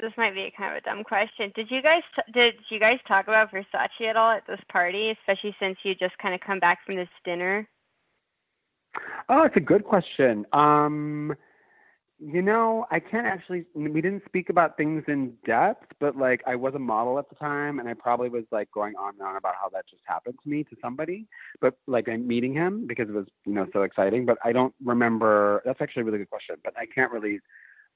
[0.00, 1.52] this might be kind of a dumb question.
[1.54, 2.02] Did you guys
[2.34, 6.16] did you guys talk about Versace at all at this party, especially since you just
[6.18, 7.66] kind of come back from this dinner?
[9.28, 10.46] Oh, it's a good question.
[10.52, 11.34] Um,
[12.18, 13.66] you know, I can't actually.
[13.74, 17.34] We didn't speak about things in depth, but like I was a model at the
[17.34, 20.36] time, and I probably was like going on and on about how that just happened
[20.42, 21.26] to me to somebody.
[21.60, 24.24] But like I'm meeting him because it was you know so exciting.
[24.24, 25.62] But I don't remember.
[25.66, 26.56] That's actually a really good question.
[26.64, 27.38] But I can't really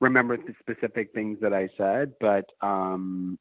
[0.00, 2.12] remember the specific things that I said.
[2.20, 3.38] But um,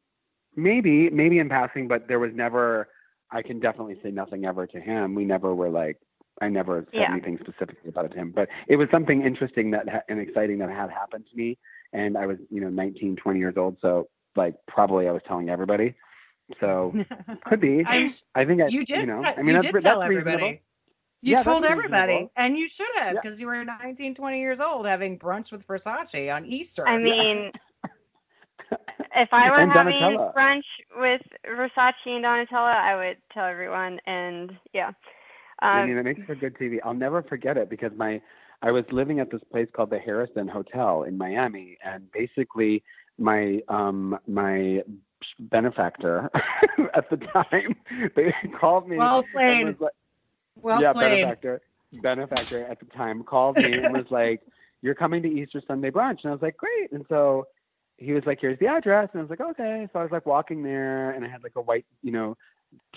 [0.56, 1.90] maybe maybe in passing.
[1.90, 2.88] But there was never.
[3.32, 5.14] I can definitely say nothing ever to him.
[5.14, 5.98] We never were like
[6.42, 7.12] I never said Yeah.
[7.12, 10.58] anything specifically about it to him, but it was something interesting that ha- and exciting
[10.60, 11.58] that had happened to me.
[11.94, 13.78] And I was, you know, 19, 20 years old.
[13.82, 15.96] So like probably I was telling everybody.
[16.60, 16.94] So
[17.46, 17.84] could be.
[17.86, 19.00] I'm- I think I, you did.
[19.02, 20.32] you know, I mean, you that's, did re- tell that's reasonable.
[20.34, 20.62] everybody.
[21.22, 22.32] You Yeah, told everybody, reasonable.
[22.38, 23.20] and you should have, Yeah.
[23.22, 26.88] because you were 19, 20 years old having brunch with Versace on Easter.
[26.88, 27.52] I mean,
[29.16, 30.34] if I were And having Donatella.
[30.34, 30.64] brunch
[30.98, 34.00] with Versace and Donatella, I would tell everyone.
[34.06, 34.92] And yeah,
[35.62, 36.78] I um, mean, it makes for good TV.
[36.84, 38.22] I'll never forget it because my
[38.62, 42.84] I was living at this place called the Harrison Hotel in Miami, and basically
[43.18, 44.82] my um my
[45.40, 46.30] benefactor
[46.96, 47.76] at the time
[48.16, 49.66] they called me well played.
[49.66, 49.92] was like,
[50.56, 51.22] Well yeah, played.
[51.22, 51.62] benefactor
[52.02, 54.42] benefactor at the time called me and was like,
[54.82, 57.48] "You're coming to Easter Sunday brunch," and I was like, "Great!" And so
[57.98, 60.26] he was like, "Here's the address," and I was like, "Okay." So I was like
[60.26, 62.38] walking there, and I had like a white, you know,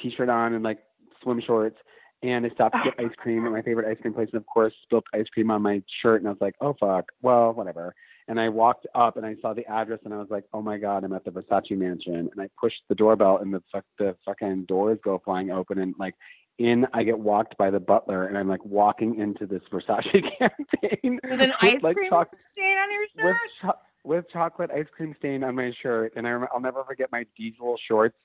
[0.01, 0.79] t-shirt on and like
[1.23, 1.79] swim shorts,
[2.23, 4.47] and I stopped to get ice cream at my favorite ice cream place, and of
[4.47, 7.95] course spilled ice cream on my shirt, and I was like, "Oh fuck!" Well, whatever.
[8.29, 10.79] And I walked up and I saw the address, and I was like, "Oh my
[10.79, 13.63] god, I'm at the Versace mansion!" And I pushed the doorbell, and the
[13.99, 16.15] the fucking doors go flying open, and like
[16.59, 21.19] in I get walked by the butler and I'm like walking into this Versace campaign
[21.25, 25.15] With an ice like cream choc- stain on your with cho- with chocolate ice cream
[25.19, 28.17] stain on my shirt and I rem- I'll never forget my diesel shorts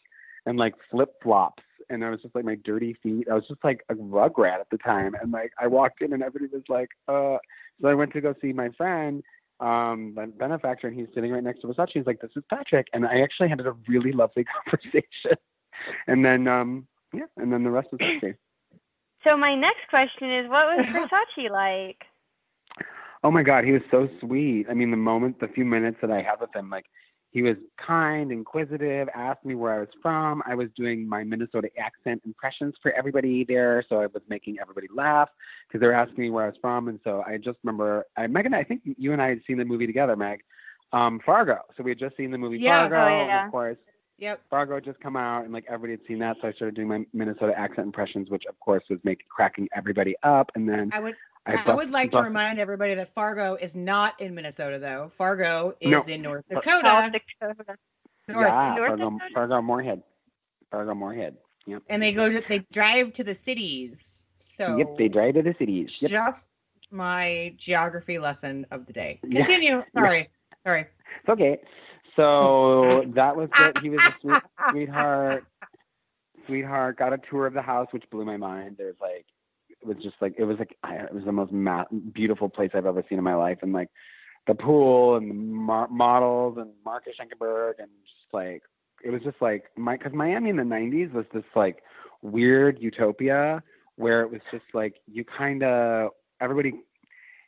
[0.47, 3.63] and like flip flops and I was just like my dirty feet I was just
[3.63, 6.63] like a rug rat at the time and like I walked in and everybody was
[6.67, 7.37] like uh
[7.81, 9.23] so I went to go see my friend
[9.59, 12.87] um my benefactor and he's sitting right next to Versace he's like this is Patrick
[12.93, 15.37] and I actually had a really lovely conversation
[16.07, 18.35] and then um yeah and then the rest is history
[19.27, 22.03] so my next question is, what was Versace like?
[23.23, 24.67] Oh my God, he was so sweet.
[24.69, 26.85] I mean, the moment, the few minutes that I had with him, like
[27.31, 30.41] he was kind, inquisitive, asked me where I was from.
[30.45, 34.87] I was doing my Minnesota accent impressions for everybody there, so I was making everybody
[34.95, 35.29] laugh
[35.67, 36.87] because they were asking me where I was from.
[36.87, 39.65] And so I just remember, I, Megan, I think you and I had seen the
[39.65, 40.41] movie together, Meg,
[40.93, 41.59] um, Fargo.
[41.75, 42.87] So we had just seen the movie Yeah.
[42.87, 43.45] Fargo, Oh, yeah.
[43.45, 43.77] of course.
[44.19, 44.41] Yep.
[44.49, 46.87] Fargo had just come out, and like everybody had seen that, so I started doing
[46.87, 50.49] my Minnesota accent impressions, which of course was making cracking everybody up.
[50.55, 51.13] And then I would
[51.47, 55.09] I, I, would like to remind everybody that Fargo is not in Minnesota though.
[55.09, 56.13] Fargo is No.
[56.13, 56.85] in North Dakota.
[56.85, 57.77] South Dakota.
[58.27, 58.47] North.
[58.47, 59.33] yeah, North Fargo, Dakota?
[59.33, 60.03] Fargo Moorhead.
[60.69, 61.37] Fargo Moorhead.
[61.65, 61.83] Yep.
[61.89, 64.25] And they go to they drive to the cities.
[64.37, 66.01] So Yep, they drive to the cities.
[66.01, 66.11] Yep.
[66.11, 66.49] just
[66.91, 69.19] my geography lesson of the day.
[69.23, 69.43] Yeah.
[69.43, 69.83] Continue.
[69.93, 70.29] Sorry.
[70.65, 70.81] Sorry.
[70.81, 71.59] It's okay.
[72.15, 73.77] So that was it.
[73.79, 75.45] He was a sweet, sweetheart.
[76.45, 76.97] Sweetheart.
[76.97, 78.75] Got a tour of the house, which blew my mind.
[78.77, 79.36] There's like, it
[79.87, 82.85] was just like, it was like, I, it was the most ma- beautiful place I've
[82.85, 83.59] ever seen in my life.
[83.61, 83.89] And like
[84.45, 88.63] the pool and the mar- models and Marcus Schenkenberg and just like,
[89.03, 91.83] it was just like, my, cause Miami in the 90s was this like
[92.21, 93.63] weird utopia
[93.95, 96.73] where it was just like, you kind of, everybody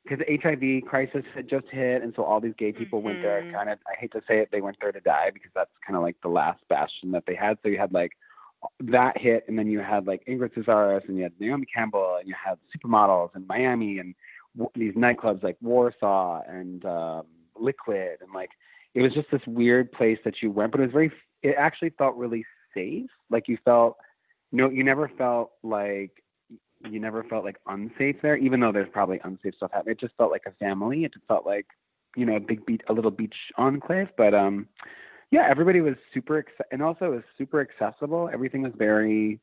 [0.04, 3.42] because the HIV crisis had just hit, and so all these gay people went there.
[3.44, 3.54] Mhm.
[3.54, 5.96] Kind of, I hate to say it, they went there to die because that's kind
[5.98, 7.58] of like the last bastion that they had.
[7.62, 8.14] So you had like
[8.82, 12.28] that hit, and then you had like Ingrid Casares, and you had Naomi Campbell, and
[12.28, 14.16] you had supermodels in Miami, and
[14.58, 17.26] w- these nightclubs like Warsaw and um,
[17.58, 18.52] Liquid, and like
[18.94, 21.12] it was just this weird place that you went, but it was very.
[21.42, 23.10] It actually felt really safe.
[23.30, 23.98] Like you felt,
[24.52, 26.22] no, you never felt like
[26.90, 29.94] you never felt like unsafe there, even though there's probably unsafe stuff happening.
[29.94, 31.04] It just felt like a family.
[31.04, 31.66] It just felt like,
[32.16, 34.10] you know, a big beach, a little beach enclave.
[34.18, 34.68] But um,
[35.32, 38.30] yeah, everybody was super, ex- and also it was super accessible.
[38.34, 39.40] Everything was very,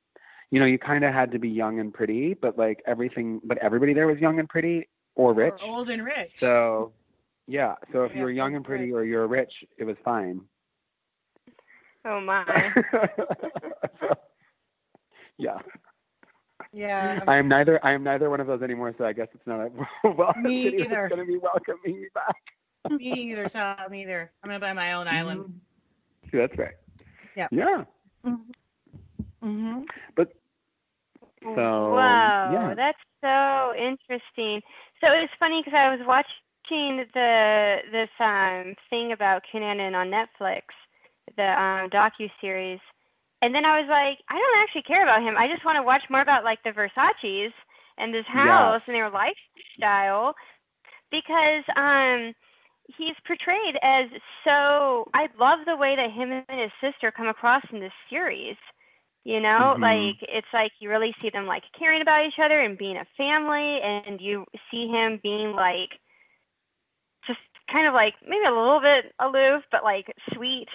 [0.51, 3.59] you know, you kind of had to be young and pretty, but like everything, but
[3.59, 5.55] everybody there was young and pretty or rich.
[5.63, 6.33] Or old and rich.
[6.39, 6.93] So,
[7.47, 7.75] yeah.
[7.93, 8.79] So if Yeah, you were young and that's right.
[8.79, 10.41] pretty or you're rich, it was fine.
[12.05, 12.45] Oh my.
[15.39, 15.59] yeah.
[16.73, 17.21] yeah.
[17.27, 17.85] I am neither.
[17.85, 18.95] I am neither one of those anymore.
[18.99, 19.61] So I guess it's not
[20.05, 20.35] a well.
[20.41, 21.09] Me it's either.
[21.09, 22.37] going to be welcoming me back.
[22.91, 23.91] me either, child.
[23.91, 24.31] Me either.
[24.43, 25.17] I'm gonna buy my own mm-hmm.
[25.17, 25.61] island.
[26.31, 26.75] See, that's right.
[27.37, 27.49] Yeah.
[27.51, 27.85] Yeah.
[28.27, 29.83] Mm-hmm.
[30.17, 30.33] But
[31.55, 32.75] So wow, yeah.
[32.75, 34.61] that's so interesting.
[35.01, 40.63] So it's funny because I was watching the this um thing about Cunanan on Netflix,
[41.37, 42.81] the um docu series,
[43.43, 45.37] and then I was like, I don't actually care about him.
[45.37, 47.53] I just want to watch more about like the Versace's
[47.99, 48.43] and this Yeah.
[48.43, 50.35] house and their lifestyle,
[51.11, 52.35] because um
[52.97, 54.07] he's portrayed as
[54.45, 55.09] so.
[55.15, 58.57] I love the way that him and his sister come across in this series.
[59.25, 59.81] You know, Mhm.
[59.81, 63.07] like it's like you really see them like caring about each other and being a
[63.17, 65.99] family, and you see him being like
[67.27, 70.69] just kind of like maybe a little bit aloof, but like sweet.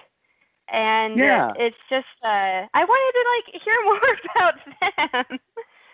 [0.71, 1.53] And Yeah.
[1.55, 5.39] it's just uh I wanted to like hear more about them.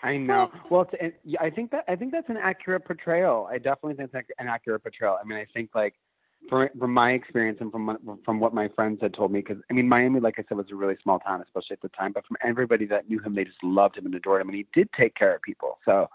[0.04, 0.52] I know.
[0.70, 3.48] Well, it's, it, I think that I think that's an accurate portrayal.
[3.52, 5.18] I definitely think that's an accurate portrayal.
[5.22, 5.96] I mean, I think like
[6.50, 9.74] from from my experience and from from what my friends had told me, because I
[9.74, 12.12] mean, Miami, like I said, was a really small town, especially at the time.
[12.12, 14.68] But from everybody that knew him, they just loved him and adored him, and he
[14.74, 15.80] did take care of people.
[15.86, 16.10] So,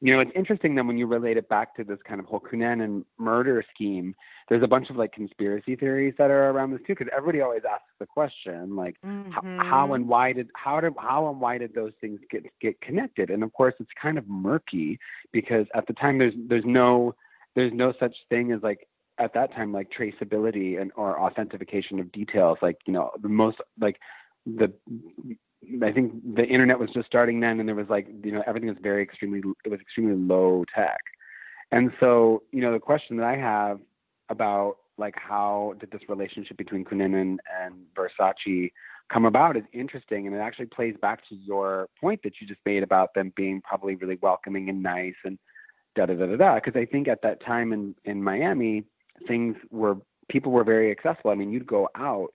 [0.00, 2.40] you know, it's interesting then when you relate it back to this kind of whole
[2.40, 4.14] Cunanan murder scheme.
[4.48, 7.62] There's a bunch of like conspiracy theories that are around this too, because everybody always
[7.68, 10.10] asks the question like how, how and mm-hmm.
[10.10, 13.52] why did how did how and why did those things get get connected and of
[13.52, 14.98] course it's kind of murky
[15.32, 17.14] because at the time there's there's no
[17.54, 18.88] there's no such thing as like
[19.22, 23.58] at that time like traceability and or authentication of details like you know the most
[23.80, 23.98] like
[24.46, 24.72] the
[25.82, 28.68] I think the internet was just starting then and there was like you know everything
[28.68, 31.00] was very extremely it was extremely low tech.
[31.70, 33.78] And so you know the question that I have
[34.28, 38.72] about like how did this relationship between Cunanan and Versace
[39.12, 42.60] come about is interesting and it actually plays back to your point that you just
[42.66, 45.38] made about them being probably really welcoming and nice and
[45.94, 48.84] da da da da da because I think at that time in in Miami
[49.26, 49.96] things were
[50.28, 52.32] people were very accessible I mean you'd go out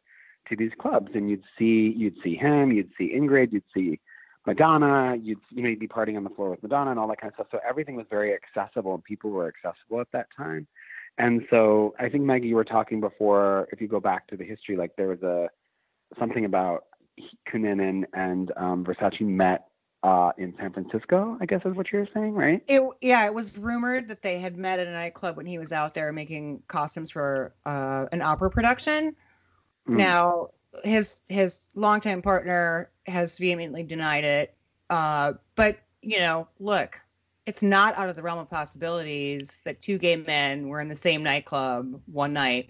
[0.50, 4.00] to these clubs and you'd see you'd see him you'd see Ingrid you'd see
[4.46, 7.20] Madonna you'd you know you'd be partying on the floor with Madonna and all that
[7.20, 10.68] kind of stuff so everything was very accessible and people were accessible at that time
[11.18, 13.68] and so I think Maggie, you were talking before.
[13.72, 15.50] If you go back to the history, like there was a
[16.20, 16.86] something about
[17.52, 19.67] Cunanan and um, Versace met
[20.04, 21.38] uh, in San Francisco.
[21.42, 22.64] I guess is what you're saying, right?
[22.68, 25.72] It yeah, it was rumored that they had met at a nightclub when he was
[25.72, 29.16] out there making costumes for uh, an opera production.
[29.88, 29.98] Mm.
[29.98, 30.50] Now
[30.84, 34.56] his his longtime partner has vehemently denied it.
[34.90, 37.00] Uh, but you know, look,
[37.46, 40.96] it's not out of the realm of possibilities that two gay men were in the
[40.96, 42.70] same nightclub one night,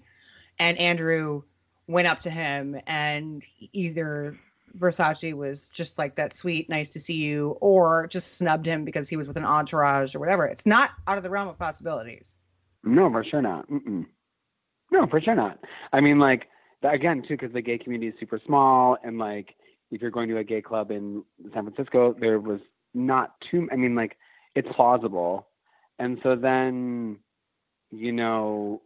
[0.58, 1.42] and Andrew
[1.86, 4.38] went up to him and either
[4.76, 9.08] Versace was just like that sweet, nice to see you, or just snubbed him because
[9.08, 10.46] he was with an entourage or whatever.
[10.46, 12.36] It's not out of the realm of possibilities.
[12.84, 13.68] No, for sure not.
[13.70, 14.06] Mm-mm.
[14.90, 15.58] No, for sure not.
[15.92, 16.48] I mean, like
[16.82, 19.54] again, too, because the gay community is super small, and like
[19.90, 22.60] if you're going to a gay club in San Francisco, there was
[22.94, 23.68] not too.
[23.72, 24.16] I mean, like
[24.54, 25.48] it's plausible,
[25.98, 27.18] and so then,
[27.90, 28.82] you know,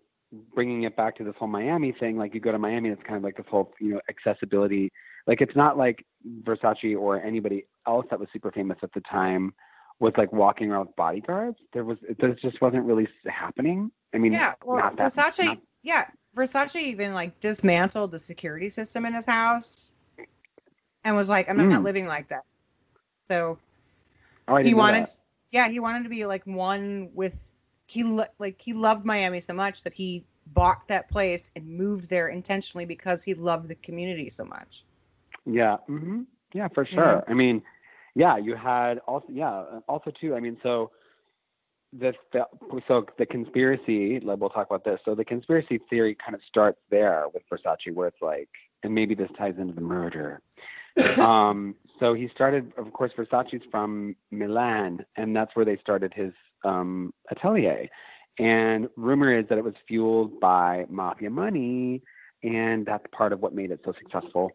[0.55, 3.16] bringing it back to this whole Miami thing, like you go to Miami, it's kind
[3.16, 4.91] of like this whole you know accessibility.
[5.27, 6.05] Like it's not like
[6.43, 9.55] Versace or anybody else that was super famous at the time
[9.99, 11.59] was like walking around with bodyguards.
[11.73, 13.91] There was this just wasn't really happening.
[14.14, 15.45] I mean, Yeah, well, not that Versace.
[15.45, 16.07] not- yeah,
[16.37, 19.95] Versace even like dismantled the security system in his house,
[21.05, 21.85] and was like, "I'm not Mm.
[21.85, 22.45] living like that."
[23.29, 23.59] So
[24.49, 25.07] oh, he wanted,
[25.51, 27.49] yeah, he wanted to be like one with.
[27.87, 32.09] He lo- like he loved Miami so much that he bought that place and moved
[32.09, 34.85] there intentionally because he loved the community so much.
[35.47, 35.76] Yeah.
[35.86, 36.22] hmm
[36.53, 36.95] Yeah, for Yeah.
[36.95, 37.24] sure.
[37.28, 37.62] I mean,
[38.14, 40.34] yeah, you had also, yeah, also too.
[40.34, 40.90] I mean, so
[41.93, 42.47] the, the
[42.88, 44.20] so the conspiracy.
[44.20, 45.01] Like, we'll talk about this.
[45.05, 48.49] So the conspiracy theory kind of starts there with Versace, where it's like,
[48.82, 50.40] and maybe this ties into the murder.
[51.20, 56.32] um, so he started, of course, Versace's from Milan, and that's where they started his
[56.64, 57.88] um, atelier.
[58.38, 62.03] And rumor is that it was fueled by mafia money,
[62.43, 64.51] and that's part of what made it so successful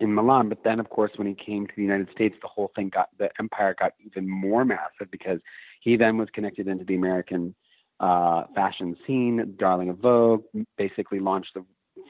[0.00, 0.48] in Milan.
[0.48, 3.10] But then, of course, when he came to the United States, the whole thing got
[3.18, 5.40] the empire got even more massive because
[5.80, 7.54] he then was connected into the American
[8.00, 9.54] uh, fashion scene.
[9.58, 10.44] Darling of Vogue
[10.76, 11.64] basically launched the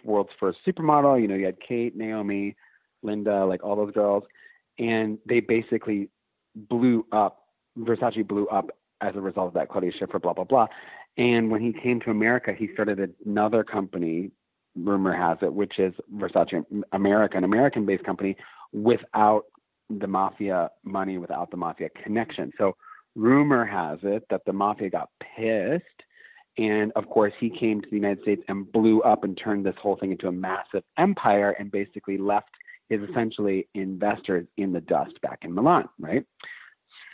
[0.05, 1.21] world's first supermodel.
[1.21, 2.57] You know, you had Kate, Naomi,
[3.03, 4.25] Linda, like all those girls,
[4.79, 6.09] and they basically
[6.55, 7.41] blew up.
[7.79, 8.71] Versace blew up
[9.01, 9.69] as a result of that.
[9.69, 10.67] Claudia Schiffer, blah blah blah.
[11.17, 14.31] And when he came to America, he started another company.
[14.77, 18.37] Rumor has it, which is Versace America, an American-based company,
[18.73, 19.45] without
[19.91, 22.53] the mafia money, without the mafia connection.
[22.59, 22.77] So
[23.15, 25.85] rumor has it that the mafia got pissed
[26.57, 29.75] and of course, he came to the United States and blew up and turned this
[29.81, 32.51] whole thing into a massive empire and basically left
[32.89, 36.25] his essentially investors in the dust back in Milan, right?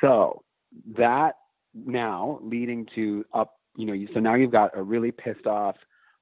[0.01, 0.43] So
[0.97, 1.37] that
[1.75, 5.77] now leading to up, you know, so now you've got a really pissed off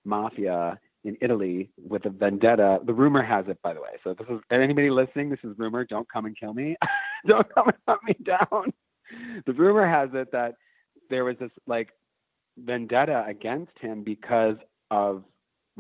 [0.05, 2.81] mafia in Italy with a vendetta.
[2.85, 3.91] The rumor has it, by the way.
[4.05, 5.85] So this is anybody listening, this is rumor.
[5.85, 6.77] Don't come and kill me.
[7.27, 8.73] Don't come and hunt me down.
[9.47, 10.55] The rumor has it that
[11.09, 11.91] there was this like
[12.59, 14.57] vendetta against him because
[14.91, 15.25] of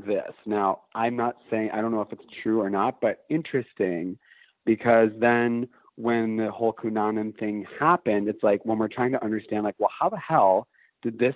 [0.06, 0.32] this.
[0.46, 4.18] Now, I'm not saying, I don't know if it's true or not, but interesting
[4.64, 9.64] because then when the whole Cunanan thing happened, it's like when we're trying to understand,
[9.64, 10.68] like, well, how the hell
[11.02, 11.34] did this?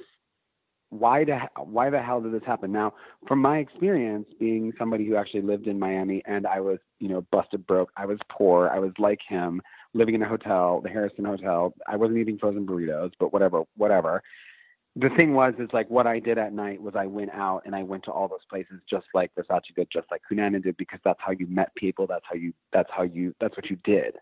[0.93, 2.71] Why the why the hell did this happen?
[2.71, 2.93] Now,
[3.27, 7.23] from my experience, being somebody who actually lived in Miami, and I was, you know,
[7.33, 7.91] busted broke.
[7.97, 8.69] I was poor.
[8.69, 9.63] I was like him,
[9.95, 11.73] living in a hotel, the Harrison Hotel.
[11.89, 14.23] I wasn't eating frozen burritos, but whatever, whatever
[14.97, 17.75] the thing was is like what I did at night was I went out and
[17.75, 21.01] I went to all those places just like Versace did, just like Cunanan did, because
[21.03, 22.07] that's how you met people.
[22.07, 24.17] That's how you that's how you that's what you did.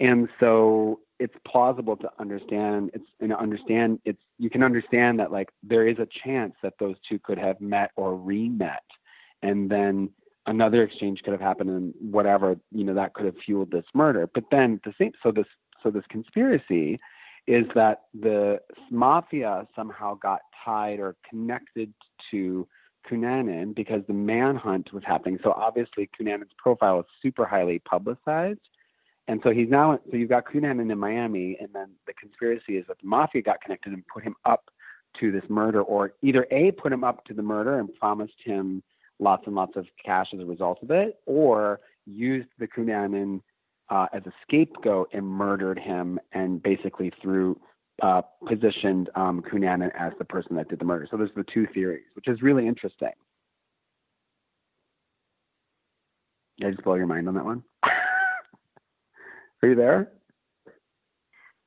[0.00, 5.50] And so it's plausible to understand it's and understand it's you can understand that like
[5.62, 8.82] there is a chance that those two could have met or re-met
[9.42, 10.08] and then
[10.46, 14.28] another exchange could have happened and whatever, you know, that could have fueled this murder.
[14.32, 15.46] But then the same so this
[15.82, 16.98] so this conspiracy
[17.46, 21.92] is that the mafia somehow got tied or connected
[22.30, 22.66] to
[23.08, 25.38] Cunanan because the manhunt was happening.
[25.42, 28.60] So obviously Cunanan's profile is super highly publicized.
[29.30, 32.84] And so he's now so you've got Cunanan in Miami, and then the conspiracy is
[32.88, 34.70] that the mafia got connected and put him up
[35.20, 38.82] to this murder, or either A put him up to the murder and promised him
[39.20, 43.40] lots and lots of cash as a result of it, or used the Cunanan
[43.88, 47.56] uh, as a scapegoat and murdered him and basically threw
[48.02, 51.06] uh, positioned um, Cunanan as the person that did the murder.
[51.08, 53.12] So there's the two theories, which is really interesting.
[56.58, 57.62] Did I just blow your mind on that one?
[59.62, 60.10] Are you there?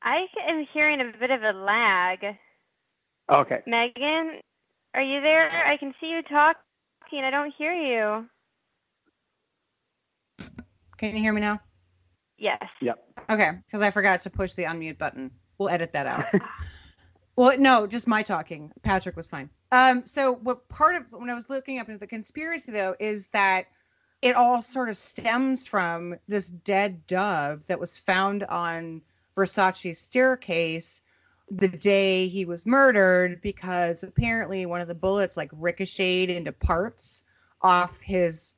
[0.01, 2.25] I am hearing a bit of a lag.
[3.31, 3.59] Okay.
[3.67, 4.39] Megan,
[4.93, 5.65] are you there?
[5.65, 7.23] I can see you talking.
[7.23, 8.27] I don't hear you.
[10.97, 11.59] Can you hear me now?
[12.37, 12.63] Yes.
[12.81, 13.03] Yep.
[13.29, 15.31] Okay, because I forgot to push the unmute button.
[15.57, 16.25] We'll edit that out.
[17.35, 18.71] well, no, just my talking.
[18.81, 19.49] Patrick was fine.
[19.71, 23.27] Um, so what part of when I was looking up into the conspiracy though is
[23.29, 23.67] that
[24.23, 29.01] it all sort of stems from this dead dove that was found on
[29.35, 31.01] Versace's staircase
[31.51, 37.25] the day he was murdered because apparently one of the bullets like ricocheted into parts
[37.61, 38.55] off his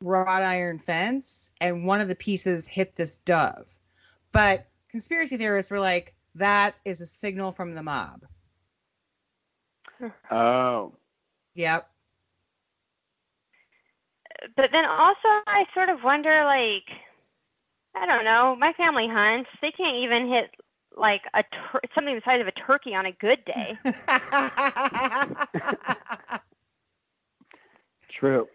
[0.00, 3.78] wrought iron fence and one of the pieces hit this dove.
[4.32, 8.24] But conspiracy theorists were like, that is a signal from the mob.
[10.30, 10.94] Oh.
[11.54, 11.91] Yep.
[14.56, 16.84] But then also, I sort of wonder, like,
[17.94, 19.50] I don't know, my family hunts.
[19.60, 20.50] They can't even hit
[20.96, 23.78] like a tur- something the size of a turkey on a good day.
[28.18, 28.46] True.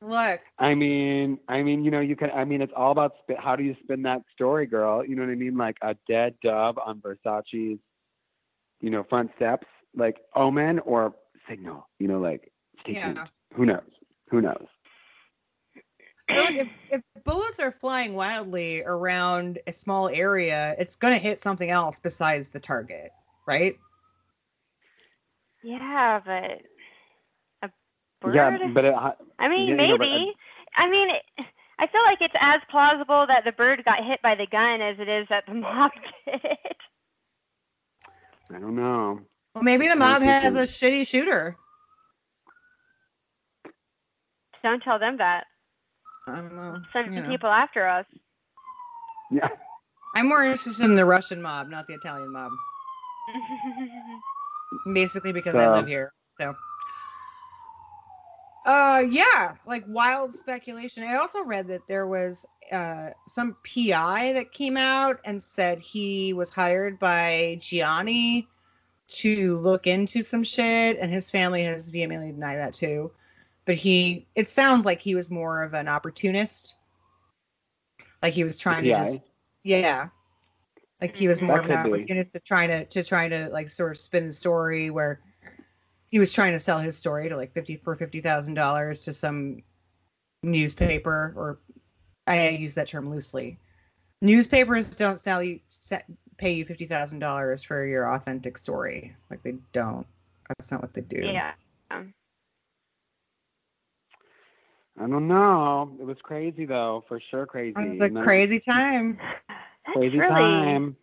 [0.00, 0.40] Look.
[0.58, 2.30] I mean, I mean, you know, you can.
[2.30, 5.04] I mean, it's all about spin, how do you spin that story, girl?
[5.04, 5.56] You know what I mean?
[5.56, 7.78] Like a dead dove on Versace's,
[8.80, 9.66] you know, front steps,
[9.96, 11.14] like omen or
[11.48, 11.88] signal.
[11.98, 13.12] You know, like stay Yeah.
[13.14, 13.30] tuned.
[13.54, 13.90] Who knows?
[14.30, 14.66] Who knows?
[16.30, 21.40] Look, if, if bullets are flying wildly around a small area, it's going to hit
[21.40, 23.12] something else besides the target,
[23.46, 23.78] right?
[25.62, 26.62] yeah, but
[27.62, 27.70] a
[28.20, 28.34] bird.
[28.34, 28.94] Yeah, but it,
[29.38, 30.32] I mean, you know, but, uh, maybe.
[30.76, 31.22] I mean, it,
[31.78, 34.98] I feel like it's as plausible that the bird got hit by the gun as
[34.98, 35.92] it is that the mob
[36.26, 36.40] did.
[38.50, 39.20] I don't know.
[39.54, 41.56] Well, maybe the mob has a shitty shooter.
[44.62, 45.46] Don't tell them that.
[46.28, 46.80] I don't know.
[46.92, 47.28] Send some know.
[47.28, 48.06] people after us.
[49.30, 49.48] Yeah.
[50.14, 52.52] I'm more interested in the Russian mob, not the Italian mob.
[54.92, 56.12] basically because I live here.
[56.38, 56.54] So,
[58.66, 61.02] uh, yeah, like wild speculation.
[61.02, 66.32] I also read that there was uh some PI that came out and said he
[66.32, 68.48] was hired by Gianni
[69.08, 73.10] to look into some shit, and his family has vehemently denied that too.
[73.68, 76.78] But he it sounds like he was more of an opportunist.
[78.22, 79.04] Like he was trying to Yeah.
[79.04, 79.20] just
[79.62, 80.08] yeah.
[81.02, 81.48] Like he was mm-hmm.
[81.48, 81.98] more That of an could be.
[81.98, 85.20] opportunist to trying to to trying to like sort of spin the story where
[86.10, 89.12] he was trying to sell his story to like fifty for fifty thousand dollars to
[89.12, 89.62] some
[90.42, 91.58] newspaper or
[92.26, 93.58] I use that term loosely.
[94.22, 96.04] Newspapers don't sell you se-
[96.38, 99.14] pay you fifty thousand dollars for your authentic story.
[99.28, 100.06] Like they don't.
[100.48, 101.26] That's not what they do.
[101.26, 101.52] Yeah.
[105.00, 105.96] I don't know.
[106.00, 107.74] It was crazy though, for sure crazy.
[107.78, 109.18] It was a crazy time.
[109.92, 110.30] Crazy really.
[110.32, 110.96] time.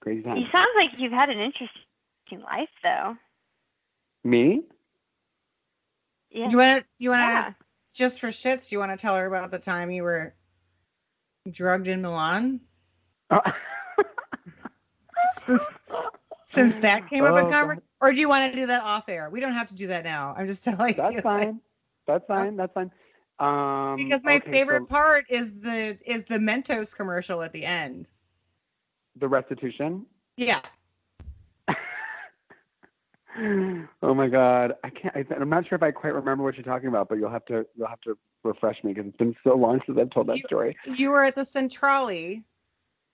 [0.00, 0.36] Crazy time.
[0.38, 3.16] You sounds like you've had an interesting life, though.
[4.24, 4.62] Me?
[6.30, 6.48] Yeah.
[6.48, 6.86] You want to?
[6.98, 7.24] You want to?
[7.24, 7.52] yeah.
[7.94, 10.34] Just for shits, you want to tell her about the time you were
[11.50, 12.60] drugged in Milan?
[13.30, 13.40] Oh.
[15.38, 15.70] Since,
[16.46, 19.08] since that came up Oh, in conversation, or do you want to do that off
[19.08, 19.28] air?
[19.30, 20.34] We don't have to do that now.
[20.36, 20.94] I'm just telling you.
[20.94, 21.60] That's fine.
[22.06, 22.56] That's fine.
[22.56, 22.90] That's fine.
[23.38, 27.64] Um, Because my okay, favorite so part is the is the Mentos commercial at the
[27.64, 28.06] end.
[29.16, 30.06] the restitution.
[30.36, 30.60] Yeah.
[34.02, 35.14] oh my god, I can't.
[35.14, 37.44] I, I'm not sure if I quite remember what you're talking about, but you'll have
[37.46, 40.38] to you'll have to refresh me because it's been so long since I've told that
[40.38, 40.76] You- story.
[40.96, 42.10] You were at the Centrale,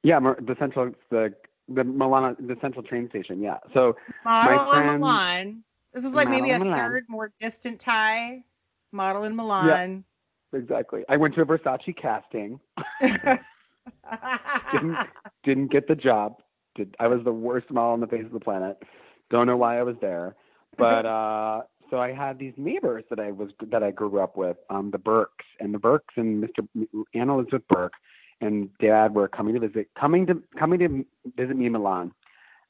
[0.02, 1.34] Yeah, the central the
[1.68, 3.40] the Milano the central train station.
[3.40, 3.58] Yeah.
[3.74, 5.64] So model in friend- Milan.
[5.92, 6.78] This is like maybe a Milan.
[6.78, 8.42] third more distant tie.
[8.92, 10.04] Model in Milan.
[10.52, 12.60] Yeah, exactly, I went to a Versace casting.
[14.72, 14.96] Didn't
[15.44, 16.40] didn't get the job.
[16.74, 18.80] Did I was the worst model on the face of the planet.
[19.30, 20.36] Don't know why I was there,
[20.76, 24.56] but uh, so I had these neighbors that I was that I grew up with,
[24.70, 26.66] um, the Burks and the Burks and Mr.
[27.14, 27.94] Anna Elizabeth Burke
[28.40, 31.04] and Dad were coming to visit, coming to coming to
[31.36, 32.12] visit me in Milan,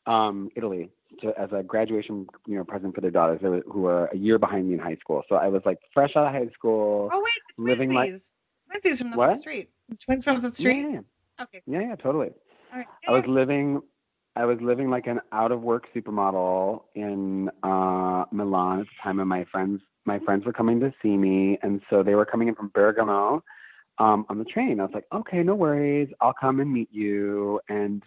[0.06, 0.90] um, Italy,
[1.20, 4.38] to, as a graduation you know present for their daughters were, who were a year
[4.38, 5.22] behind me in high school.
[5.28, 7.10] So I was like fresh out of high school.
[7.12, 8.32] oh wait, the Living like- twinsies.
[8.72, 9.38] Twinsies from the What?
[9.38, 9.70] street.
[10.00, 10.86] Twins from the street.
[10.90, 11.00] yeah,
[11.42, 11.60] Okay.
[11.66, 12.30] yeah, yeah, totally.
[12.72, 12.86] All right.
[13.06, 13.82] I was living
[14.34, 19.20] I was living like an out of work supermodel in uh Milan at the time
[19.20, 22.48] and my friends my friends were coming to see me and so they were coming
[22.48, 23.42] in from Bergamo
[23.98, 24.80] um on the train.
[24.80, 26.08] I was like, "Okay, no worries.
[26.22, 28.02] I'll come and meet you." And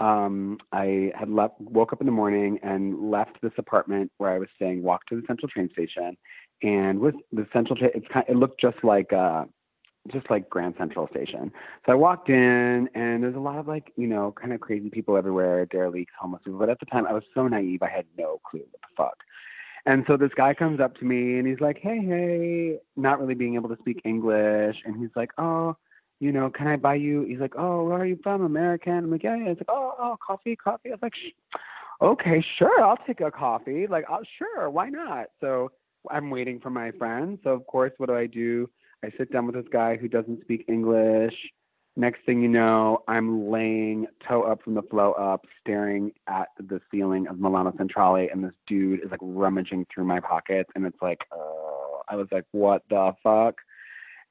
[0.00, 4.38] um I had left woke up in the morning and left this apartment where I
[4.38, 6.16] was staying, walked to the central train station
[6.62, 9.44] and with the central train it's kind it looked just like uh
[10.12, 11.50] just like Grand Central Station.
[11.86, 14.90] So I walked in, and there's a lot of like, you know, kind of crazy
[14.90, 16.58] people everywhere, derelicts, homeless people.
[16.58, 19.16] But at the time, I was so naive, I had no clue what the fuck.
[19.86, 23.34] And so this guy comes up to me, and he's like, "Hey, hey," not really
[23.34, 25.76] being able to speak English, and he's like, "Oh,
[26.20, 28.42] you know, can I buy you?" He's like, "Oh, where are you from?
[28.42, 31.14] American?" I'm like, "Yeah, yeah." He's like, "Oh, oh, coffee, coffee." I was like,
[32.00, 33.86] "Okay, sure, I'll take a coffee.
[33.86, 35.70] Like, oh, sure, why not?" So
[36.10, 37.38] I'm waiting for my friend.
[37.44, 38.68] So of course, what do I do?
[39.04, 41.34] I sit down with this guy who doesn't speak English.
[41.96, 46.80] Next thing you know, I'm laying toe up from the flow up, staring at the
[46.90, 51.00] ceiling of Milano Centrale, and this dude is like rummaging through my pockets, and it's
[51.00, 53.56] like, oh, I was like, what the fuck?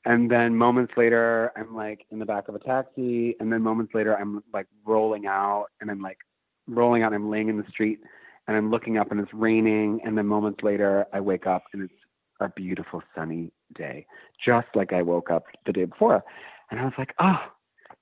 [0.05, 3.93] And then moments later, I'm like in the back of a taxi, and then moments
[3.93, 6.17] later, I'm like rolling out, and I'm like
[6.67, 7.99] rolling out, I'm laying in the street,
[8.47, 11.83] and I'm looking up, and it's raining, and then moments later, I wake up, and
[11.83, 11.93] it's
[12.39, 14.05] a beautiful sunny day,
[14.43, 16.23] just like I woke up the day before.
[16.69, 17.39] And I was like, oh,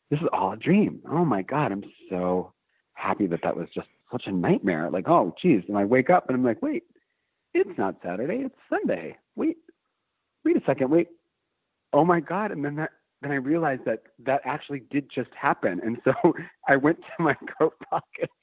[0.10, 1.02] this is all a dream.
[1.10, 2.54] Oh my God, I'm so
[2.94, 4.90] happy that that was just such a nightmare.
[4.90, 5.64] Like, oh, geez.
[5.68, 6.84] And I wake up and I'm like, wait,
[7.54, 9.18] it's not Saturday, it's Sunday.
[9.36, 9.58] Wait,
[10.44, 11.08] wait a second, wait.
[11.94, 12.52] Oh my God.
[12.52, 15.80] And then that, then I realized that that actually did just happen.
[15.84, 16.14] And so
[16.68, 18.34] I went to my coat pockets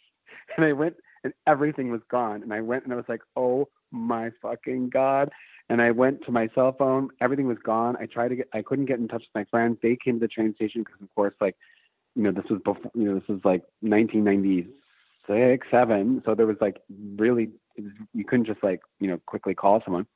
[0.57, 2.43] and I went and everything was gone.
[2.43, 5.31] And I went and I was like, oh my fucking God.
[5.71, 7.11] And I went to my cell phone.
[7.21, 7.97] Everything was gone.
[8.01, 8.49] I tried to get.
[8.55, 9.77] I couldn't get in touch with my friends.
[9.83, 11.57] They came to the train station because, of course, like,
[12.15, 12.91] you know, this was before.
[12.95, 16.23] You know, this was like 1996, seven.
[16.25, 16.81] So there was like
[17.17, 20.07] really, you couldn't just like, you know, quickly call someone.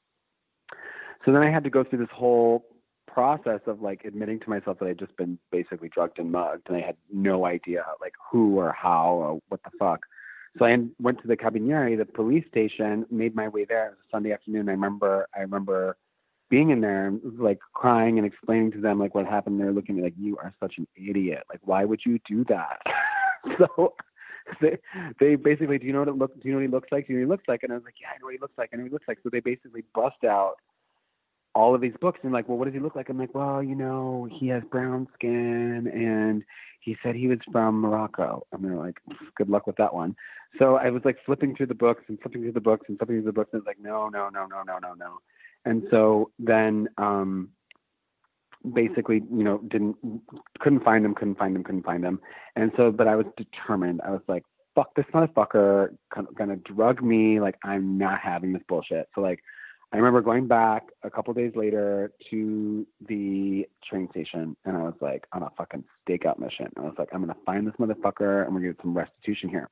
[1.26, 2.64] So then I had to go through this whole
[3.12, 6.76] process of like admitting to myself that I'd just been basically drugged and mugged, and
[6.76, 10.00] I had no idea like who or how or what the fuck.
[10.58, 13.86] So I went to the Cabinieri, the police station, made my way there.
[13.86, 14.68] It was a Sunday afternoon.
[14.68, 15.96] I remember, I remember
[16.50, 19.58] being in there and like crying and explaining to them like what happened.
[19.58, 21.44] They're looking at me like, "You are such an idiot!
[21.48, 22.80] Like, why would you do that?"
[23.58, 23.94] so
[24.60, 24.78] they
[25.18, 26.34] they basically, do you know what it look?
[26.34, 27.06] Do you know what he looks like?
[27.06, 27.62] Do you know what he looks like?
[27.62, 28.70] And I was like, "Yeah, I know what he looks like.
[28.72, 30.56] I know what he looks like." So they basically bust out
[31.55, 33.09] all of these books and like, well, what does he look like?
[33.09, 36.42] I'm like, well, you know, he has brown skin and
[36.80, 38.46] he said he was from Morocco.
[38.53, 38.98] And they're like,
[39.36, 40.16] good luck with that one.
[40.59, 43.16] So I was like flipping through the books and flipping through the books and flipping
[43.16, 45.18] through the books and it's like, no, no, no, no, no, no, no.
[45.64, 47.50] And so then um,
[48.74, 49.96] basically, you know, didn't
[50.59, 52.20] couldn't find them, couldn't find them, couldn't find them.
[52.57, 54.00] And so, but I was determined.
[54.05, 54.44] I was like,
[54.74, 55.90] fuck this motherfucker,
[56.34, 57.40] gonna drug me.
[57.40, 59.09] Like I'm not having this bullshit.
[59.14, 59.42] So like,
[59.93, 64.95] I remember going back a couple days later to the train station, and I was
[65.03, 66.68] like on a fucking stakeout mission.
[66.78, 69.68] I was like, I'm gonna find this motherfucker, and we're gonna get some restitution here.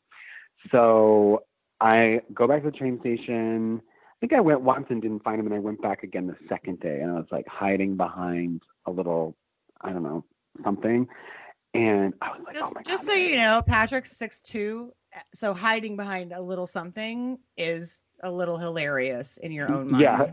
[0.71, 1.45] So
[1.81, 3.81] I go back to the train station.
[3.83, 6.37] I think I went once and didn't find him, and I went back again the
[6.51, 9.35] second day, and I was like hiding behind a little,
[9.81, 10.23] I don't know,
[10.63, 11.09] something.
[11.73, 14.93] And I was like, just, oh my just God, so you know, Patrick's six two,
[15.33, 20.03] so hiding behind a little something is a little hilarious in your own mind.
[20.03, 20.31] Yeah,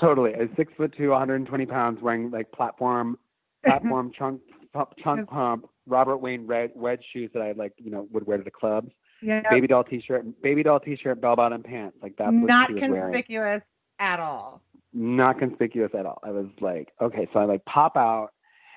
[0.00, 0.32] totally.
[0.34, 3.18] A six foot two, 120 pounds, wearing like platform,
[3.64, 4.40] platform chunk,
[4.72, 8.38] pump, chunk pump, Robert Wayne red wedge shoes that I like, you know, would wear
[8.38, 8.90] to the clubs.
[9.22, 9.42] Yeah.
[9.50, 11.96] Baby doll t-shirt, baby doll t-shirt, bell bottom pants.
[12.02, 13.12] Like that's what Not she was wearing.
[13.12, 13.62] conspicuous
[13.98, 14.62] at all.
[14.92, 16.20] Not conspicuous at all.
[16.22, 18.30] I was like, okay, so I like pop out,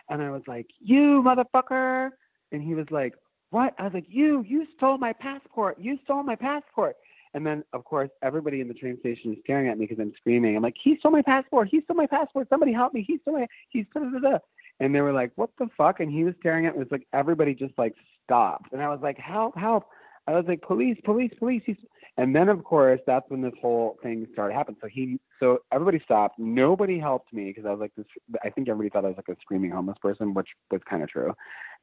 [0.09, 2.09] and I was like, you motherfucker,
[2.51, 3.13] and he was like,
[3.51, 3.73] what?
[3.77, 5.77] I was like, you, you stole my passport.
[5.79, 6.95] You stole my passport.
[7.33, 10.13] And then, of course, everybody in the train station is staring at me because I'm
[10.17, 10.55] screaming.
[10.55, 11.67] I'm like, he stole my passport.
[11.69, 12.47] He stole my passport.
[12.49, 13.03] Somebody help me.
[13.07, 13.47] He stole my.
[13.69, 14.29] He's da da da.
[14.31, 14.37] da."
[14.79, 15.99] And they were like, what the fuck?
[15.99, 16.81] And he was staring at me.
[16.81, 18.71] It was like everybody just like stopped.
[18.71, 19.83] And I was like, help, help.
[20.27, 21.61] I was like, police, police, police.
[21.65, 21.77] He's...
[22.17, 24.77] And then, of course, that's when this whole thing started happening.
[24.81, 26.37] So he, so everybody stopped.
[26.37, 28.05] Nobody helped me because I was like this.
[28.43, 31.09] I think everybody thought I was like a screaming homeless person, which was kind of
[31.09, 31.33] true.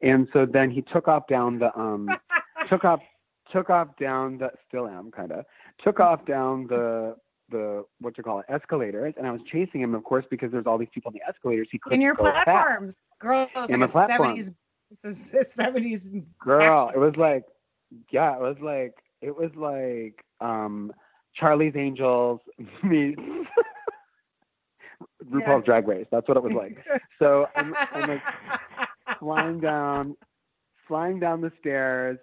[0.03, 2.11] And so then he took off down the um,
[2.69, 3.01] took off,
[3.53, 4.51] took off down the.
[4.69, 5.45] Still am kind of
[5.83, 7.17] took off down the
[7.51, 10.67] the what you call it escalators, and I was chasing him, of course, because there's
[10.67, 11.69] all these people in the escalators.
[11.71, 13.49] He couldn't in your platforms, girl.
[13.55, 14.37] It's In like a platform.
[14.37, 14.53] seventies,
[14.91, 16.09] it's a seventies.
[16.39, 17.03] girl action.
[17.03, 17.45] it was like
[18.11, 20.93] yeah it was like it was like um
[21.35, 22.41] charlie's angels
[22.83, 23.21] meets
[25.31, 26.77] rupaul's drag race that's what it was like
[27.19, 28.23] so i'm, I'm like
[29.19, 30.17] flying down
[30.87, 32.19] flying down the stairs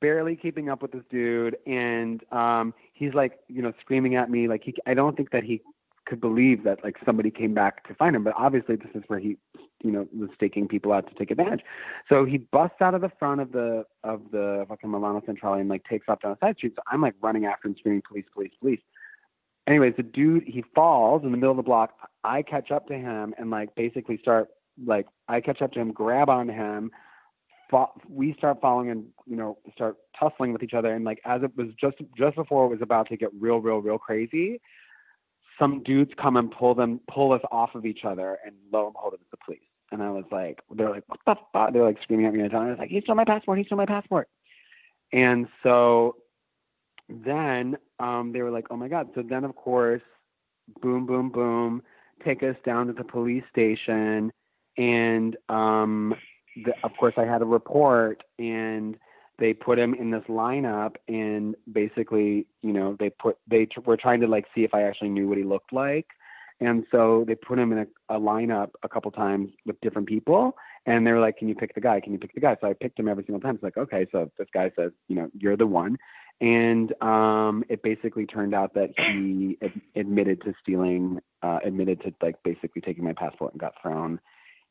[0.00, 4.48] barely keeping up with this dude and um he's like you know screaming at me
[4.48, 5.60] like he i don't think that he
[6.06, 9.18] could believe that like somebody came back to find him but obviously this is where
[9.18, 9.36] he
[9.82, 11.60] you know was taking people out to take advantage
[12.08, 15.68] so he busts out of the front of the of the fucking Milano Centrale and
[15.68, 16.72] like takes off down a side street.
[16.76, 18.24] So I'm like running after him, screaming, "Police!
[18.32, 18.52] Police!
[18.60, 18.80] Police!"
[19.66, 21.92] Anyways, the dude he falls in the middle of the block.
[22.24, 24.48] I catch up to him and like basically start
[24.84, 26.90] like I catch up to him, grab onto him.
[27.70, 30.94] Fo- we start following and you know start tussling with each other.
[30.94, 33.78] And like as it was just just before it was about to get real, real,
[33.78, 34.60] real crazy,
[35.58, 38.94] some dudes come and pull them pull us off of each other, and lo and
[38.94, 39.60] behold, it was the police.
[39.90, 41.72] And I was like, they're like, what the fuck?
[41.72, 43.58] They're like screaming at me and I was like, he stole my passport.
[43.58, 44.28] He stole my passport.
[45.12, 46.16] And so
[47.08, 49.08] then um, they were like, oh my God.
[49.14, 50.02] So then, of course,
[50.82, 51.82] boom, boom, boom,
[52.24, 54.30] take us down to the police station.
[54.76, 56.14] And um,
[56.64, 58.96] the, of course, I had a report and
[59.38, 63.96] they put him in this lineup and basically, you know, they put, they t- were
[63.96, 66.06] trying to like see if I actually knew what he looked like.
[66.60, 70.56] And so they put him in a, a lineup a couple times with different people.
[70.86, 72.00] And they were like, Can you pick the guy?
[72.00, 72.56] Can you pick the guy?
[72.60, 73.54] So I picked him every single time.
[73.54, 75.98] It's like, okay, so this guy says, you know, you're the one.
[76.40, 82.14] And um, it basically turned out that he ad- admitted to stealing, uh, admitted to
[82.22, 84.20] like basically taking my passport and got thrown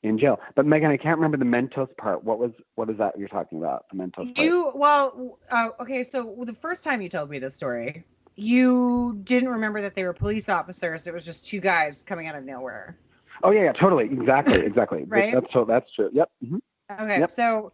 [0.03, 0.39] in jail.
[0.55, 2.23] But Megan, I can't remember the Mentos part.
[2.23, 3.85] What was what is that you're talking about?
[3.91, 4.37] The Mentos part.
[4.37, 6.03] You well, uh, okay.
[6.03, 10.13] So the first time you told me this story, you didn't remember that they were
[10.13, 11.07] police officers.
[11.07, 12.97] It was just two guys coming out of nowhere.
[13.43, 15.05] Oh yeah, yeah, totally, exactly, exactly.
[15.07, 15.33] Right?
[15.33, 16.09] That's so that's true.
[16.13, 16.29] Yep.
[16.47, 16.57] hmm
[16.89, 17.31] Okay, Yep.
[17.31, 17.73] so,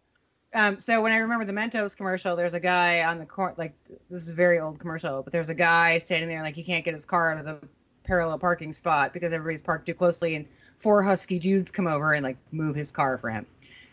[0.55, 3.75] um, so when I remember the Mentos commercial, there's a guy on the court, Like
[4.09, 6.83] this is a very old commercial, but there's a guy standing there like he can't
[6.83, 7.67] get his car out of the
[8.03, 10.45] parallel parking spot because everybody's parked too closely, and
[10.79, 13.45] four husky dudes come over and like move his car for him.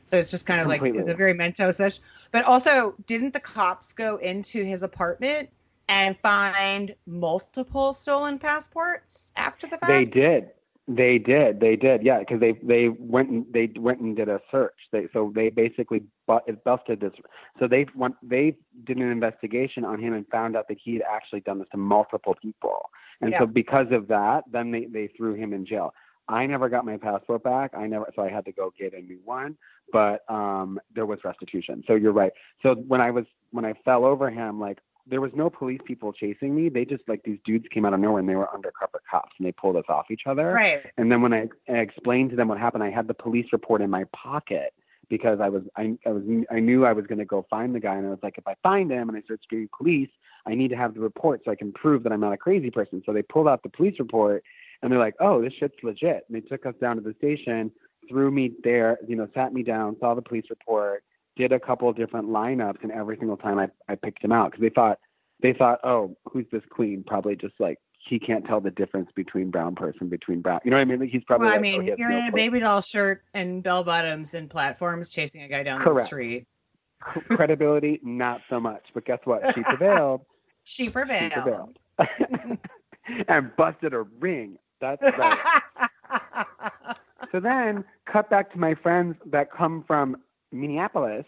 [0.07, 1.01] So it's just kind of like Completely.
[1.01, 2.01] it's a very Mentos-ish.
[2.33, 5.49] But also, didn't the cops go into his apartment
[5.89, 9.87] and find multiple stolen passports after the fact?
[9.87, 10.51] They did.
[10.89, 11.61] They did.
[11.61, 12.03] They did.
[12.03, 14.75] Yeah, because they they went and they went and did a search.
[14.91, 17.13] They so they basically bu- busted this.
[17.61, 21.03] So they went they did an investigation on him and found out that he had
[21.03, 22.91] actually done this to multiple people.
[23.21, 23.41] And Yeah.
[23.41, 25.93] so because of that, then they they threw him in jail.
[26.29, 27.73] I never got my passport back.
[27.77, 29.57] I never so I had to go get a new one.
[29.93, 31.83] But um there was restitution.
[31.87, 32.33] So you're right.
[32.63, 36.13] So when I was when I fell over him, like there was no police people
[36.13, 36.69] chasing me.
[36.69, 39.47] They just like these dudes came out of nowhere and they were undercover cops and
[39.47, 40.53] they pulled us off each other.
[40.53, 40.83] right.
[40.99, 43.81] And then when I, I explained to them what happened, I had the police report
[43.83, 44.73] in my pocket
[45.11, 47.81] because I was I, I was I knew I was going to go find the
[47.81, 50.09] guy and I was like if I find him and I start screaming police,
[50.47, 52.71] I need to have the report so I can prove that I'm not a crazy
[52.71, 53.03] person.
[53.05, 54.43] So they pulled out the police report
[54.81, 57.71] And they're like, "Oh, this shit's legit." And they took us down to the station,
[58.09, 61.03] threw me there, you know, sat me down, saw the police report,
[61.37, 64.53] did a couple of different lineups, and every single time I I picked him out
[64.53, 64.99] because they thought
[65.43, 67.79] they thought, "Oh, who's this queen?" Probably just like
[68.09, 70.61] he can't tell the difference between brown person between brown.
[70.65, 71.01] You know what I mean?
[71.01, 71.49] Like, he's probably.
[71.49, 74.49] Well, I mean, oh, you're no in a baby doll shirt and bell bottoms and
[74.49, 76.47] platforms chasing a guy down the street.
[77.01, 78.87] credibility, not so much.
[78.95, 79.55] But guess what?
[79.55, 80.23] She prevailed.
[80.63, 81.33] She prevailed.
[81.33, 81.79] She prevailed.
[81.97, 82.59] prevailed.
[83.29, 84.59] and busted a ring.
[84.81, 85.61] That's right.
[87.33, 90.19] so then, cut back to my friends that come from
[90.53, 91.25] Minneapolis.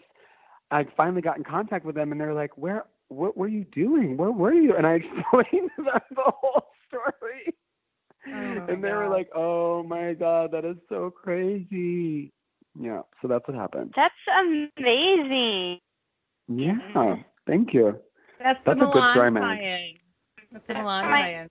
[0.71, 2.85] I finally got in contact with them, and they're like, "Where?
[3.09, 4.17] What were you doing?
[4.17, 7.53] Where were you?" And I explained to them the whole story.
[8.27, 12.31] Oh my and they were like, "Oh my god, that is so crazy."
[12.79, 13.93] Yeah, so that's what happened.
[13.95, 14.13] That's
[14.77, 15.79] amazing.
[16.47, 17.15] Yeah,
[17.47, 17.99] thank you.
[18.39, 19.95] That's, That's a good story, man.
[20.51, 21.49] That's the Milan My- tie-in.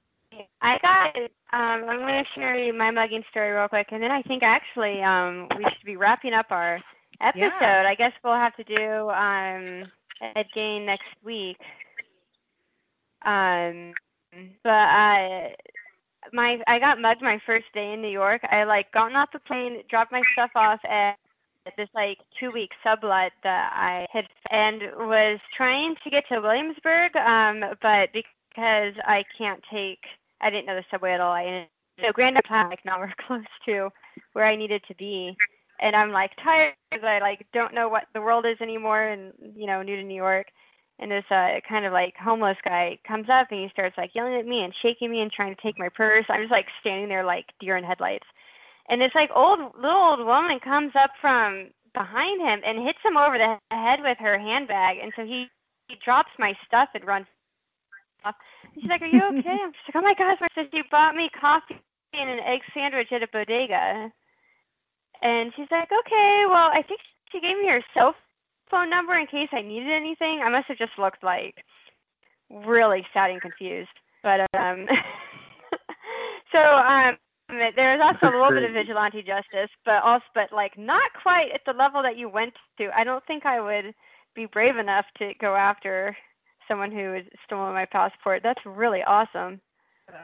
[0.60, 1.16] I got.
[1.54, 4.42] Um, I'm going to share you my mugging story real quick, and then I think
[4.42, 6.80] actually um, we should be wrapping up our
[7.20, 7.52] episode.
[7.60, 7.84] Yeah.
[7.86, 9.90] I guess we'll have to do um,
[10.34, 11.58] Ed Gein next week.
[13.24, 13.92] Um,
[14.64, 15.54] but I,
[16.32, 18.42] my I got mugged my first day in New York.
[18.50, 21.16] I like gotten off the plane, dropped my stuff off at
[21.76, 27.16] this like two week sublet that I had and was trying to get to Williamsburg,
[27.16, 30.00] um, but because I can't take
[30.40, 31.32] I didn't know the subway at all.
[31.32, 31.68] I ended
[32.00, 33.90] so Grand Rapids like nowhere close to
[34.32, 35.36] where I needed to be,
[35.80, 39.32] and I'm like tired because I like don't know what the world is anymore, and
[39.54, 40.46] you know new to New York.
[41.02, 44.34] And this uh, kind of like homeless guy comes up and he starts like yelling
[44.34, 46.24] at me and shaking me and trying to take my purse.
[46.28, 48.26] I'm just like standing there like deer in headlights.
[48.88, 53.16] And this like old little old woman comes up from behind him and hits him
[53.16, 54.98] over the head with her handbag.
[55.02, 55.46] And so he,
[55.88, 57.26] he drops my stuff and runs
[58.24, 58.36] off.
[58.62, 61.16] And she's like, "Are you okay?" I'm just like, "Oh my gosh!" My sister bought
[61.16, 61.82] me coffee
[62.14, 64.12] and an egg sandwich at a bodega.
[65.20, 67.00] And she's like, "Okay, well, I think
[67.32, 68.14] she gave me her cell
[68.72, 71.62] phone number in case I needed anything." I must have just looked like
[72.50, 73.94] really sad and confused.
[74.22, 74.86] But um,
[76.52, 77.16] so um,
[77.48, 81.60] there's also a little bit of vigilante justice, but also, but like not quite at
[81.66, 82.90] the level that you went to.
[82.96, 83.94] I don't think I would
[84.34, 86.16] be brave enough to go after
[86.68, 88.42] someone who has stolen my passport.
[88.42, 89.60] That's really awesome.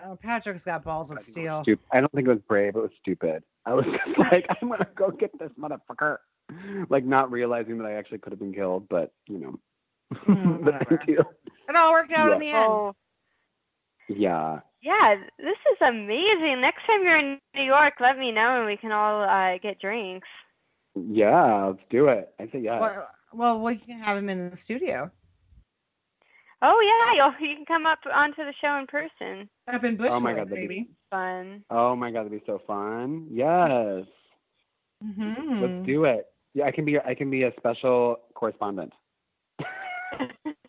[0.05, 1.64] Oh, Patrick's got balls of I think it steel.
[1.92, 2.76] I don't think it was brave.
[2.76, 3.42] It was stupid.
[3.64, 6.18] I was just like, I'm gonna go get this motherfucker,
[6.88, 8.88] like not realizing that I actually could have been killed.
[8.88, 9.59] But you know,
[10.26, 10.84] but whatever.
[10.96, 11.20] thank you.
[11.68, 12.64] It all worked out in the end.
[12.66, 12.94] Oh,
[14.09, 16.61] Yeah, yeah, this is amazing.
[16.61, 19.80] Next time you're in New York, let me know and we can all uh, get
[19.80, 20.28] drinks.
[20.94, 21.66] yeah.
[21.66, 22.32] Let's do it.
[22.40, 22.80] I say yeah.
[22.80, 25.11] Well, well, we can have him in the studio
[26.61, 29.49] Oh yeah, you'll, you can come up onto the show in person.
[29.72, 31.64] up in Bushwick, Oh my God, that'd be- Fun.
[31.70, 33.26] Oh my god, that'd be so fun.
[33.30, 34.05] Yes,
[35.03, 36.26] hmm let's do it.
[36.59, 36.98] Yeah, I can be.
[36.98, 38.92] I can be a special correspondent.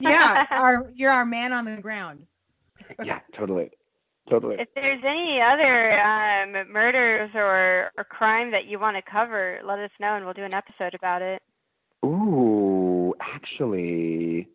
[0.02, 2.26] Yeah, our you're our man on the ground.
[3.04, 3.70] yeah, totally,
[4.30, 4.56] totally.
[4.58, 9.78] If there's any other um, murders or, or crime that you want to cover, let
[9.80, 11.42] us know and we'll do an episode about it.
[12.06, 14.48] Ooh, actually,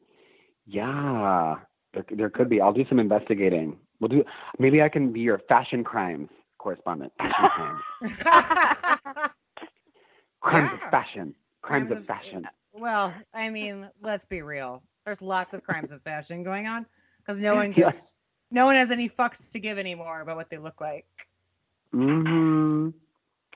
[0.67, 1.57] yeah,
[1.93, 2.63] there, there could be.
[2.63, 3.77] I'll do some investigating.
[4.01, 4.25] We'll do.
[4.59, 7.13] Maybe I can be your fashion crimes correspondent.
[7.19, 7.51] Fashion
[8.01, 9.31] crimes,
[10.45, 12.49] crimes of fashion, crimes, Crimes of of- fashion.
[12.73, 14.83] well, I mean, let's be real.
[15.05, 16.87] There's lots of crimes of fashion going on
[17.19, 17.93] because no one Yeah.
[17.93, 18.15] gives,
[18.51, 21.07] no one has any fucks to give anymore about what they look like.
[21.93, 22.91] hmm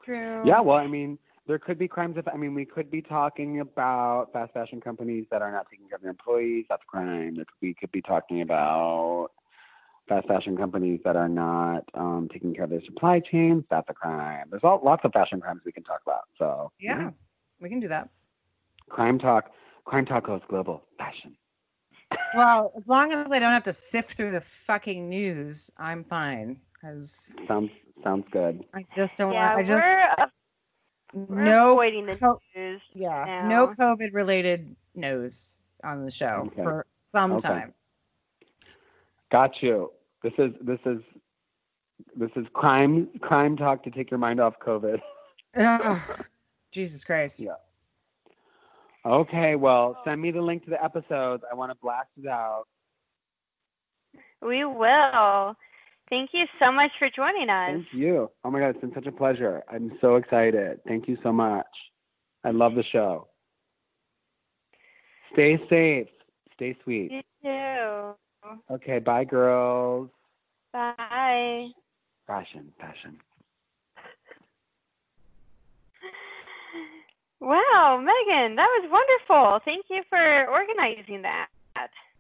[0.05, 0.43] True.
[0.43, 2.29] Yeah, well, I mean, there could be crimes of.
[2.29, 5.97] I mean, we could be talking about fast fashion companies that are not taking care
[5.97, 6.67] of their employees.
[6.69, 7.37] That's a crime.
[7.37, 9.29] That we could be talking about
[10.09, 13.65] fast fashion companies that are not um, taking care of their supply chains.
[13.71, 14.47] That's a crime.
[14.51, 16.23] There's all, lots of fashion crimes we can talk about.
[16.39, 17.11] So Yeah,
[17.61, 18.09] we can do that.
[18.89, 19.51] crime talk.
[19.85, 20.83] Crime talk goes global.
[20.99, 21.37] Fashion.
[22.35, 26.61] Well, as long as I don't have to sift through the fucking news, I'm fine.
[26.73, 27.71] Because Sounds
[28.05, 28.65] sounds good.
[28.75, 29.59] I just don't yeah, want.
[29.59, 31.73] I just we're, we're no.
[31.73, 32.81] avoiding the co- news.
[32.95, 33.49] yeah, now.
[33.49, 36.63] no COVID related news on the show Okay.
[36.63, 37.49] for some Okay.
[37.49, 37.75] time.
[39.31, 39.91] Got you.
[40.23, 40.99] This is this is
[42.17, 45.01] this is crime crime talk to take your mind off COVID.
[45.57, 46.01] Ugh,
[46.73, 47.41] Jesus Christ.
[47.41, 47.53] Yeah.
[49.07, 51.43] Okay, well, send me the link to the episodes.
[51.51, 52.65] I want to blast it out.
[54.43, 55.57] We will.
[56.11, 57.71] Thank you so much for joining us.
[57.71, 58.31] Thank you.
[58.45, 59.63] Oh my God, it's been such a pleasure.
[59.71, 60.81] I'm so excited.
[60.87, 61.67] Thank you so much.
[62.45, 63.29] I love the show.
[65.33, 66.09] Stay safe.
[66.55, 67.13] Stay sweet.
[67.13, 68.15] You too.
[68.71, 70.11] Okay, bye, girls.
[70.73, 71.69] Bye.
[72.27, 73.19] Fashion, fashion.
[77.41, 79.61] Wow, Megan, that was wonderful.
[79.65, 81.49] Thank you for organizing that.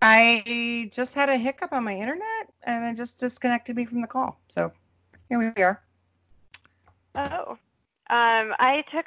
[0.01, 4.07] I just had a hiccup on my internet and it just disconnected me from the
[4.07, 4.41] call.
[4.49, 4.73] So
[5.29, 5.83] here we are.
[7.17, 7.59] Oh,
[8.11, 9.07] um, I took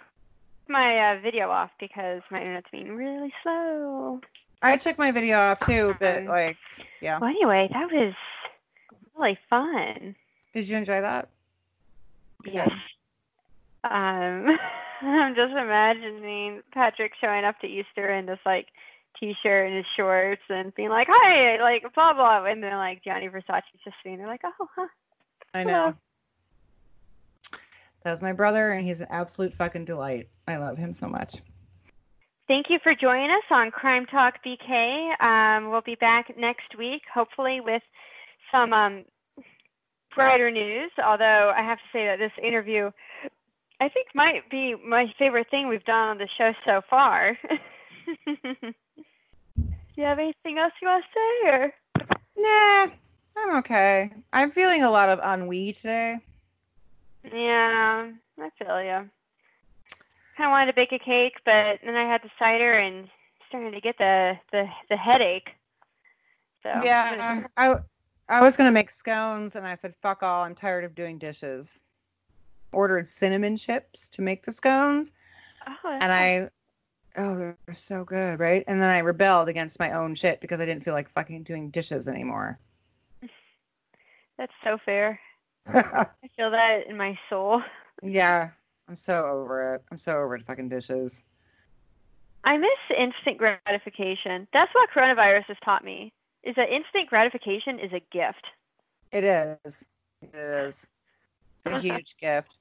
[0.68, 4.20] my uh, video off because my internet's being really slow.
[4.62, 6.58] I took my video off too, but like,
[7.02, 7.20] yeah.
[7.20, 8.14] Well, anyway, that was
[9.18, 10.16] really fun.
[10.54, 11.30] Did you enjoy that?
[12.46, 12.70] Yes.
[13.84, 14.58] Um,
[15.02, 18.68] I'm just imagining Patrick showing up to Easter in this like
[19.20, 23.28] t-shirt and his shorts and being like, "Hi," like blah blah, and then like Gianni
[23.28, 24.88] Versace's just sitting there like, "Oh, huh."
[25.54, 25.96] I know.
[28.04, 30.30] That was my brother, and he's an absolute fucking delight.
[30.48, 31.36] I love him so much.
[32.52, 35.18] Thank you for joining us on Crime Talk BK.
[35.24, 37.82] Um, we'll be back next week, hopefully with
[38.52, 39.06] some um,
[40.14, 40.92] brighter news.
[41.02, 42.92] Although I have to say that this interview,
[43.80, 47.38] I think, might be my favorite thing we've done on the show so far.
[47.48, 48.36] Do
[49.96, 51.50] you have anything else you want to say?
[51.52, 51.74] Or?
[52.36, 52.94] Nah,
[53.38, 54.12] I'm okay.
[54.34, 56.18] I'm feeling a lot of ennui today.
[57.34, 59.10] Yeah, I feel you.
[60.34, 63.10] I kind of wanted to bake a cake, but then I had the cider and
[63.48, 65.50] starting to get the the, the headache.
[66.64, 67.76] So Yeah, I
[68.30, 70.44] I was gonna make scones, and I said, "Fuck all!
[70.44, 71.80] I'm tired of doing dishes."
[72.72, 75.12] Ordered cinnamon chips to make the scones,
[75.68, 76.50] Oh, and I,
[77.18, 78.64] oh, they're so good, right?
[78.68, 81.70] And then I rebelled against my own shit because I didn't feel like fucking doing
[81.70, 82.58] dishes anymore.
[84.38, 85.20] That's so fair.
[85.68, 86.06] I
[86.38, 87.62] feel that in my soul.
[88.02, 88.52] yeah,
[88.92, 89.84] I'm so over it.
[89.90, 91.24] I'm so over fucking dishes.
[92.44, 94.50] I miss instant gratification.
[94.52, 96.12] That's what coronavirus has taught me.
[96.44, 98.46] Is that instant gratification is a gift.
[99.14, 99.86] It is.
[100.22, 100.86] It is.
[101.66, 102.58] It's a huge gift.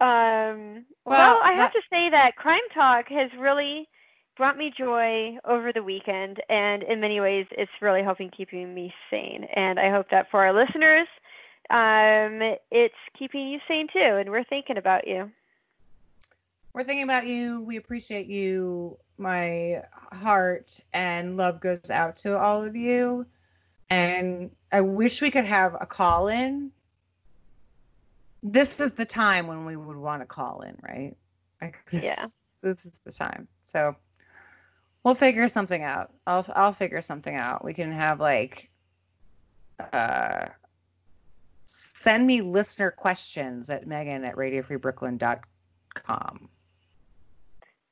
[0.00, 3.88] Um, Well, well, I have that- to say that Crime Talk has really
[4.36, 8.92] brought me joy over the weekend, and in many ways, it's really helping keeping me
[9.08, 9.44] sane.
[9.54, 11.06] And I hope that for our listeners,
[11.70, 13.98] um, it's keeping you sane too.
[14.00, 15.30] And we're thinking about you.
[16.72, 17.62] We're thinking about you.
[17.62, 18.98] We appreciate you.
[19.18, 23.26] My heart and love goes out to all of you.
[23.88, 26.70] And I wish we could have a call in.
[28.42, 31.16] This is the time when we would want to call in, right?
[31.62, 32.26] Like this, Yeah.
[32.62, 33.48] This is the time.
[33.64, 33.96] So
[35.02, 36.12] we'll figure something out.
[36.26, 37.64] I'll I'll figure something out.
[37.64, 38.70] We can have like
[39.92, 40.46] uh
[42.06, 46.48] send me listener questions at Megan at radiofreebrooklyn.com.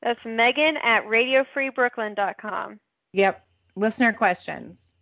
[0.02, 2.78] That's Megan at RadioFreeBrooklyn.com.
[3.12, 3.44] Yep.
[3.74, 4.94] Listener questions.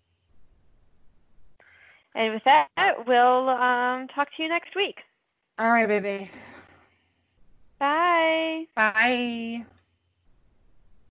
[2.14, 2.68] And with that,
[3.06, 5.00] we'll um, talk to you next week.
[5.58, 6.30] All right, baby.
[7.78, 8.66] Bye.
[8.74, 9.66] Bye.